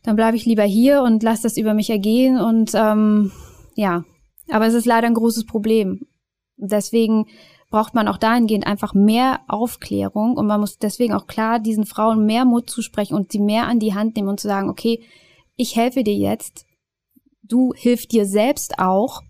[0.04, 2.40] dann bleibe ich lieber hier und lass das über mich ergehen.
[2.40, 3.32] Und ähm,
[3.76, 4.04] ja,
[4.50, 6.08] aber es ist leider ein großes Problem.
[6.58, 7.26] Deswegen
[7.70, 12.26] braucht man auch dahingehend einfach mehr Aufklärung und man muss deswegen auch klar diesen Frauen
[12.26, 15.02] mehr Mut zusprechen und sie mehr an die Hand nehmen und zu sagen, okay,
[15.56, 16.66] ich helfe dir jetzt,
[17.52, 19.22] du hilf dir selbst auch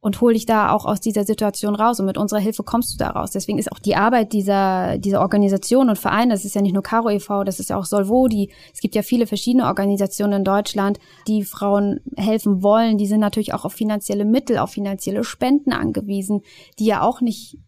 [0.00, 1.98] und hol dich da auch aus dieser Situation raus.
[1.98, 3.32] Und mit unserer Hilfe kommst du da raus.
[3.32, 6.82] Deswegen ist auch die Arbeit dieser, dieser Organisation und Vereine, das ist ja nicht nur
[6.82, 10.44] Caro e.V., das ist ja auch Solvo, die, es gibt ja viele verschiedene Organisationen in
[10.44, 12.96] Deutschland, die Frauen helfen wollen.
[12.96, 16.42] Die sind natürlich auch auf finanzielle Mittel, auf finanzielle Spenden angewiesen,
[16.78, 17.58] die ja auch nicht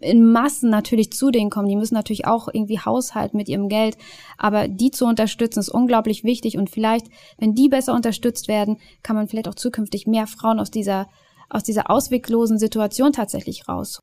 [0.00, 1.68] in Massen natürlich zu denen kommen.
[1.68, 3.96] Die müssen natürlich auch irgendwie haushalten mit ihrem Geld.
[4.38, 6.56] Aber die zu unterstützen ist unglaublich wichtig.
[6.56, 7.06] Und vielleicht,
[7.38, 11.08] wenn die besser unterstützt werden, kann man vielleicht auch zukünftig mehr Frauen aus dieser
[11.52, 14.00] aus dieser ausweglosen Situation tatsächlich raus.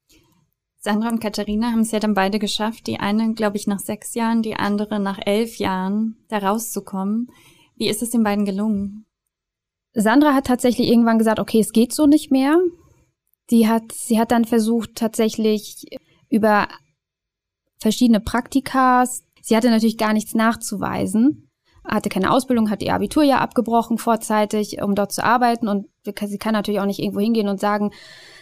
[0.78, 4.14] Sandra und Katharina haben es ja dann beide geschafft, die eine, glaube ich, nach sechs
[4.14, 7.28] Jahren, die andere nach elf Jahren, da rauszukommen.
[7.76, 9.06] Wie ist es den beiden gelungen?
[9.94, 12.58] Sandra hat tatsächlich irgendwann gesagt, okay, es geht so nicht mehr.
[13.52, 15.86] Die hat, sie hat dann versucht, tatsächlich
[16.30, 16.68] über
[17.80, 21.50] verschiedene Praktikas, sie hatte natürlich gar nichts nachzuweisen,
[21.84, 26.38] hatte keine Ausbildung, hat ihr Abitur ja abgebrochen vorzeitig, um dort zu arbeiten und sie
[26.38, 27.92] kann natürlich auch nicht irgendwo hingehen und sagen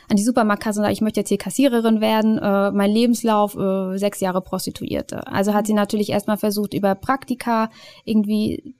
[0.09, 3.97] an die Supermarktkasse und sagen, ich möchte jetzt hier Kassiererin werden, äh, mein Lebenslauf äh,
[3.97, 5.27] sechs Jahre Prostituierte.
[5.27, 7.69] Also hat sie natürlich erstmal versucht über Praktika
[8.05, 8.75] irgendwie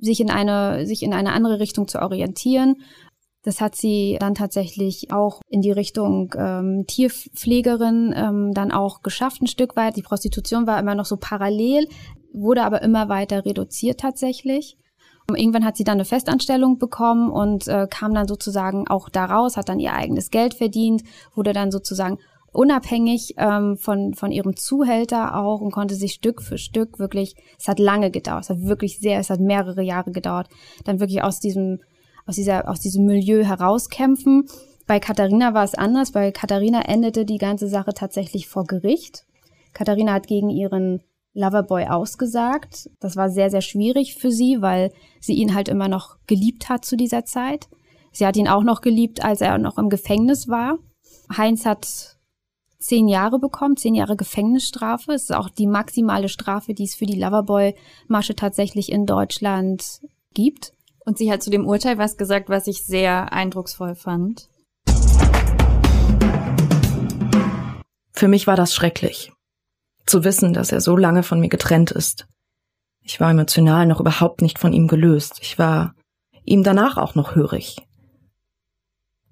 [0.00, 2.76] sich in eine sich in eine andere Richtung zu orientieren.
[3.44, 9.42] Das hat sie dann tatsächlich auch in die Richtung ähm, Tierpflegerin ähm, dann auch geschafft
[9.42, 9.96] ein Stück weit.
[9.96, 11.86] Die Prostitution war immer noch so parallel
[12.34, 14.76] wurde aber immer weiter reduziert tatsächlich.
[15.28, 19.56] Und irgendwann hat sie dann eine Festanstellung bekommen und äh, kam dann sozusagen auch daraus,
[19.56, 21.02] hat dann ihr eigenes Geld verdient,
[21.34, 22.18] wurde dann sozusagen
[22.52, 27.68] unabhängig ähm, von, von ihrem Zuhälter auch und konnte sich Stück für Stück wirklich, es
[27.68, 30.48] hat lange gedauert, es hat wirklich sehr, es hat mehrere Jahre gedauert,
[30.84, 31.80] dann wirklich aus diesem,
[32.26, 34.48] aus dieser, aus diesem Milieu herauskämpfen.
[34.86, 39.24] Bei Katharina war es anders, bei Katharina endete die ganze Sache tatsächlich vor Gericht.
[39.72, 41.02] Katharina hat gegen ihren
[41.34, 42.90] Loverboy ausgesagt.
[43.00, 46.84] Das war sehr, sehr schwierig für sie, weil sie ihn halt immer noch geliebt hat
[46.84, 47.68] zu dieser Zeit.
[48.12, 50.78] Sie hat ihn auch noch geliebt, als er noch im Gefängnis war.
[51.36, 52.16] Heinz hat
[52.78, 55.12] zehn Jahre bekommen, zehn Jahre Gefängnisstrafe.
[55.12, 60.02] Es ist auch die maximale Strafe, die es für die Loverboy-Masche tatsächlich in Deutschland
[60.34, 60.72] gibt.
[61.04, 64.48] Und sie hat zu dem Urteil was gesagt, was ich sehr eindrucksvoll fand.
[68.12, 69.32] Für mich war das schrecklich
[70.06, 72.26] zu wissen, dass er so lange von mir getrennt ist.
[73.02, 75.38] Ich war emotional noch überhaupt nicht von ihm gelöst.
[75.42, 75.94] Ich war
[76.44, 77.76] ihm danach auch noch hörig.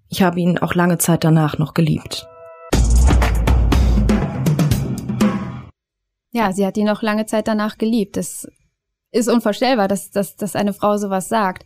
[0.08, 2.26] Ich habe ihn auch lange Zeit danach noch geliebt.
[6.32, 8.16] Ja, sie hat ihn auch lange Zeit danach geliebt.
[8.16, 8.48] Das
[9.12, 11.64] ist unvorstellbar, dass, dass, dass eine Frau sowas sagt.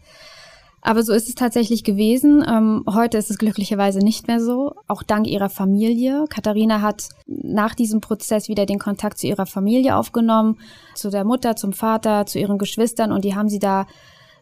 [0.83, 2.45] Aber so ist es tatsächlich gewesen.
[2.49, 6.27] Ähm, heute ist es glücklicherweise nicht mehr so, auch dank ihrer Familie.
[6.29, 10.59] Katharina hat nach diesem Prozess wieder den Kontakt zu ihrer Familie aufgenommen,
[10.95, 13.87] zu der Mutter, zum Vater, zu ihren Geschwistern und die haben sie da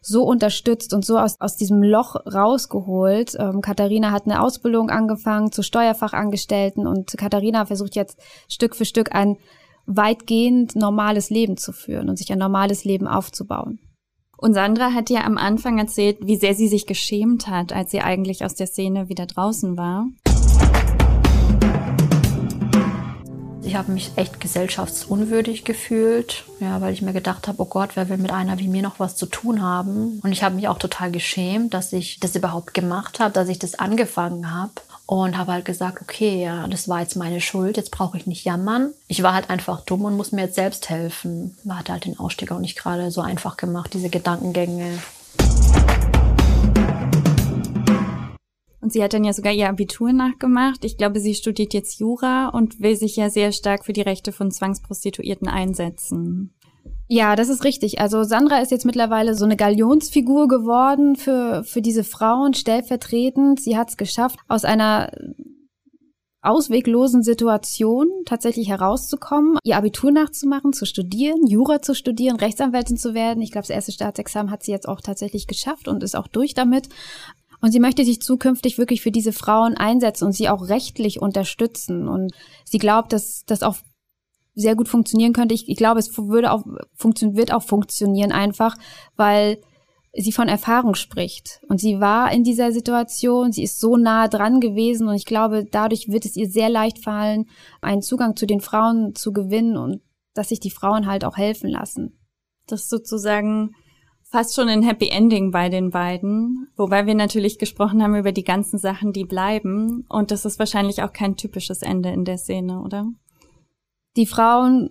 [0.03, 3.37] so unterstützt und so aus, aus diesem Loch rausgeholt.
[3.39, 8.19] Ähm, Katharina hat eine Ausbildung angefangen zur Steuerfachangestellten und Katharina versucht jetzt
[8.51, 9.39] Stück für Stück ein
[9.87, 13.79] weitgehend normales Leben zu führen und sich ein normales Leben aufzubauen.
[14.37, 18.01] Und Sandra hat ja am Anfang erzählt, wie sehr sie sich geschämt hat, als sie
[18.01, 20.07] eigentlich aus der Szene wieder draußen war.
[23.63, 28.09] Ich habe mich echt gesellschaftsunwürdig gefühlt, ja, weil ich mir gedacht habe, oh Gott, wer
[28.09, 30.21] will mit einer wie mir noch was zu tun haben?
[30.23, 33.59] Und ich habe mich auch total geschämt, dass ich das überhaupt gemacht habe, dass ich
[33.59, 34.73] das angefangen habe
[35.07, 38.45] und habe halt gesagt, okay, ja, das war jetzt meine Schuld, jetzt brauche ich nicht
[38.45, 38.93] jammern.
[39.07, 41.57] Ich war halt einfach dumm und muss mir jetzt selbst helfen.
[41.65, 44.99] War halt den Ausstieg auch nicht gerade so einfach gemacht, diese Gedankengänge.
[48.81, 50.85] Und sie hat dann ja sogar ihr Abitur nachgemacht.
[50.85, 54.31] Ich glaube, sie studiert jetzt Jura und will sich ja sehr stark für die Rechte
[54.31, 56.55] von Zwangsprostituierten einsetzen.
[57.07, 58.01] Ja, das ist richtig.
[58.01, 63.61] Also Sandra ist jetzt mittlerweile so eine Galionsfigur geworden für, für diese Frauen stellvertretend.
[63.61, 65.11] Sie hat es geschafft, aus einer
[66.45, 73.43] ausweglosen Situation tatsächlich herauszukommen, ihr Abitur nachzumachen, zu studieren, Jura zu studieren, Rechtsanwältin zu werden.
[73.43, 76.55] Ich glaube, das erste Staatsexamen hat sie jetzt auch tatsächlich geschafft und ist auch durch
[76.55, 76.89] damit.
[77.61, 82.09] Und sie möchte sich zukünftig wirklich für diese Frauen einsetzen und sie auch rechtlich unterstützen.
[82.09, 82.33] Und
[82.65, 83.77] sie glaubt, dass das auch
[84.55, 85.55] sehr gut funktionieren könnte.
[85.55, 88.77] Ich, ich glaube, es würde auch, funktio wird auch funktionieren einfach,
[89.17, 89.59] weil
[90.17, 91.61] sie von Erfahrung spricht.
[91.69, 95.65] Und sie war in dieser Situation, sie ist so nah dran gewesen und ich glaube,
[95.71, 97.47] dadurch wird es ihr sehr leicht fallen,
[97.81, 100.03] einen Zugang zu den Frauen zu gewinnen und
[100.35, 102.19] dass sich die Frauen halt auch helfen lassen.
[102.67, 103.73] Das ist sozusagen
[104.23, 108.45] fast schon ein Happy Ending bei den beiden, wobei wir natürlich gesprochen haben über die
[108.45, 112.81] ganzen Sachen, die bleiben und das ist wahrscheinlich auch kein typisches Ende in der Szene,
[112.81, 113.07] oder?
[114.17, 114.91] Die Frauen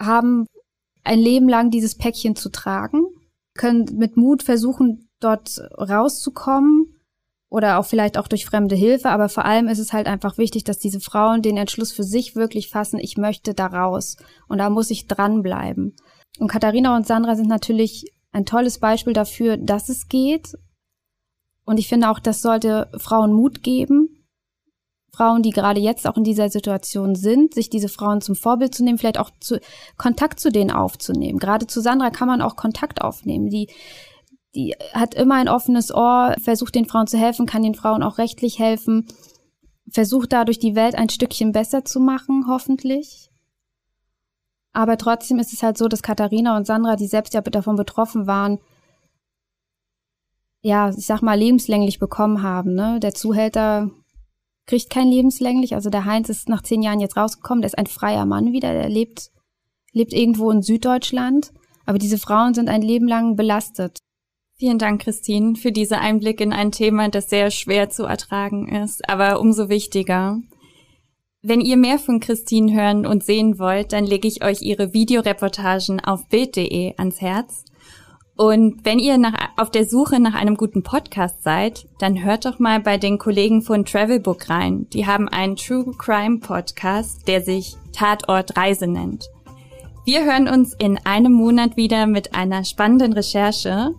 [0.00, 0.46] haben
[1.04, 3.04] ein Leben lang dieses Päckchen zu tragen,
[3.54, 6.96] können mit Mut versuchen, dort rauszukommen
[7.48, 10.64] oder auch vielleicht auch durch fremde Hilfe, aber vor allem ist es halt einfach wichtig,
[10.64, 14.16] dass diese Frauen den Entschluss für sich wirklich fassen, ich möchte da raus
[14.48, 15.94] und da muss ich dranbleiben.
[16.38, 20.54] Und Katharina und Sandra sind natürlich ein tolles Beispiel dafür, dass es geht.
[21.64, 24.11] Und ich finde auch, das sollte Frauen Mut geben,
[25.14, 28.82] Frauen, die gerade jetzt auch in dieser Situation sind, sich diese Frauen zum Vorbild zu
[28.82, 29.60] nehmen, vielleicht auch zu,
[29.98, 31.38] Kontakt zu denen aufzunehmen.
[31.38, 33.50] Gerade zu Sandra kann man auch Kontakt aufnehmen.
[33.50, 33.68] Die,
[34.54, 38.16] die hat immer ein offenes Ohr, versucht den Frauen zu helfen, kann den Frauen auch
[38.16, 39.06] rechtlich helfen,
[39.90, 43.28] versucht dadurch die Welt ein Stückchen besser zu machen, hoffentlich.
[44.72, 48.26] Aber trotzdem ist es halt so, dass Katharina und Sandra, die selbst ja davon betroffen
[48.26, 48.60] waren,
[50.62, 52.74] ja, ich sag mal, lebenslänglich bekommen haben.
[52.74, 52.98] Ne?
[53.00, 53.90] Der Zuhälter
[54.66, 55.74] kriegt kein lebenslänglich.
[55.74, 58.72] Also der Heinz ist nach zehn Jahren jetzt rausgekommen, der ist ein freier Mann wieder,
[58.72, 59.30] der lebt,
[59.92, 61.52] lebt irgendwo in Süddeutschland.
[61.84, 63.98] Aber diese Frauen sind ein Leben lang belastet.
[64.54, 69.08] Vielen Dank, Christine, für diese Einblick in ein Thema, das sehr schwer zu ertragen ist,
[69.08, 70.40] aber umso wichtiger.
[71.42, 75.98] Wenn ihr mehr von Christine hören und sehen wollt, dann lege ich euch ihre Videoreportagen
[75.98, 77.64] auf Bild.de ans Herz.
[78.42, 82.58] Und wenn ihr nach, auf der Suche nach einem guten Podcast seid, dann hört doch
[82.58, 84.88] mal bei den Kollegen von Travelbook rein.
[84.92, 89.28] Die haben einen True Crime Podcast, der sich Tatort Reise nennt.
[90.04, 93.94] Wir hören uns in einem Monat wieder mit einer spannenden Recherche.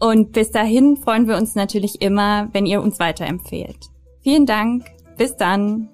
[0.00, 3.76] Und bis dahin freuen wir uns natürlich immer, wenn ihr uns weiterempfehlt.
[4.22, 4.86] Vielen Dank.
[5.18, 5.93] Bis dann.